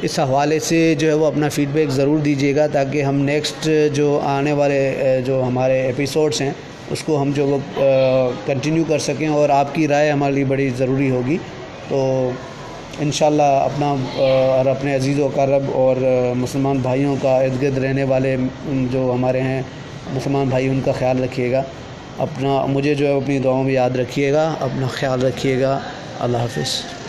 اس 0.03 0.17
حوالے 0.19 0.57
سے 0.59 0.95
جو 0.99 1.07
ہے 1.07 1.13
وہ 1.13 1.25
اپنا 1.25 1.49
فیڈ 1.49 1.69
بیک 1.73 1.89
ضرور 1.89 2.19
دیجیے 2.19 2.55
گا 2.55 2.65
تاکہ 2.67 3.03
ہم 3.03 3.15
نیکسٹ 3.23 3.69
جو 3.93 4.19
آنے 4.23 4.53
والے 4.53 5.21
جو 5.25 5.43
ہمارے 5.47 5.79
ایپیسوڈس 5.81 6.41
ہیں 6.41 6.51
اس 6.91 7.03
کو 7.03 7.21
ہم 7.21 7.31
جو 7.35 7.47
وہ 7.47 7.57
کنٹینیو 8.45 8.83
کر 8.87 8.99
سکیں 8.99 9.27
اور 9.27 9.49
آپ 9.49 9.75
کی 9.75 9.87
رائے 9.87 10.11
ہمارے 10.11 10.33
لیے 10.33 10.43
بڑی 10.43 10.69
ضروری 10.69 11.09
ہوگی۔ 11.09 11.37
تو 11.89 12.31
انشاءاللہ 12.99 13.43
اپنا 13.43 13.95
اور 14.57 14.65
اپنے 14.65 14.95
عزیز 14.95 15.19
و 15.19 15.27
کرب 15.35 15.63
اور 15.73 15.95
مسلمان 16.35 16.77
بھائیوں 16.77 17.15
کا 17.21 17.37
ارد 17.37 17.61
گرد 17.61 17.77
رہنے 17.77 18.03
والے 18.03 18.37
جو 18.65 19.11
ہمارے 19.15 19.41
ہیں، 19.41 19.61
مسلمان 20.13 20.47
بھائی، 20.49 20.67
ان 20.67 20.81
کا 20.85 20.91
خیال 20.91 21.23
رکھیے 21.23 21.51
گا۔ 21.51 21.63
اپنا، 22.17 22.65
مجھے 22.65 22.95
جو 22.95 23.07
ہے 23.07 23.13
اپنی 23.13 23.39
دعاؤں 23.39 23.63
میں 23.63 23.73
یاد 23.73 23.89
رکھیے 23.89 24.33
گا۔ 24.33 24.53
اپنا 24.59 24.87
خیال 24.87 25.21
رکھیے 25.21 25.61
گا۔ 25.61 25.79
اللہ 26.19 26.37
حافظ۔ 26.37 27.00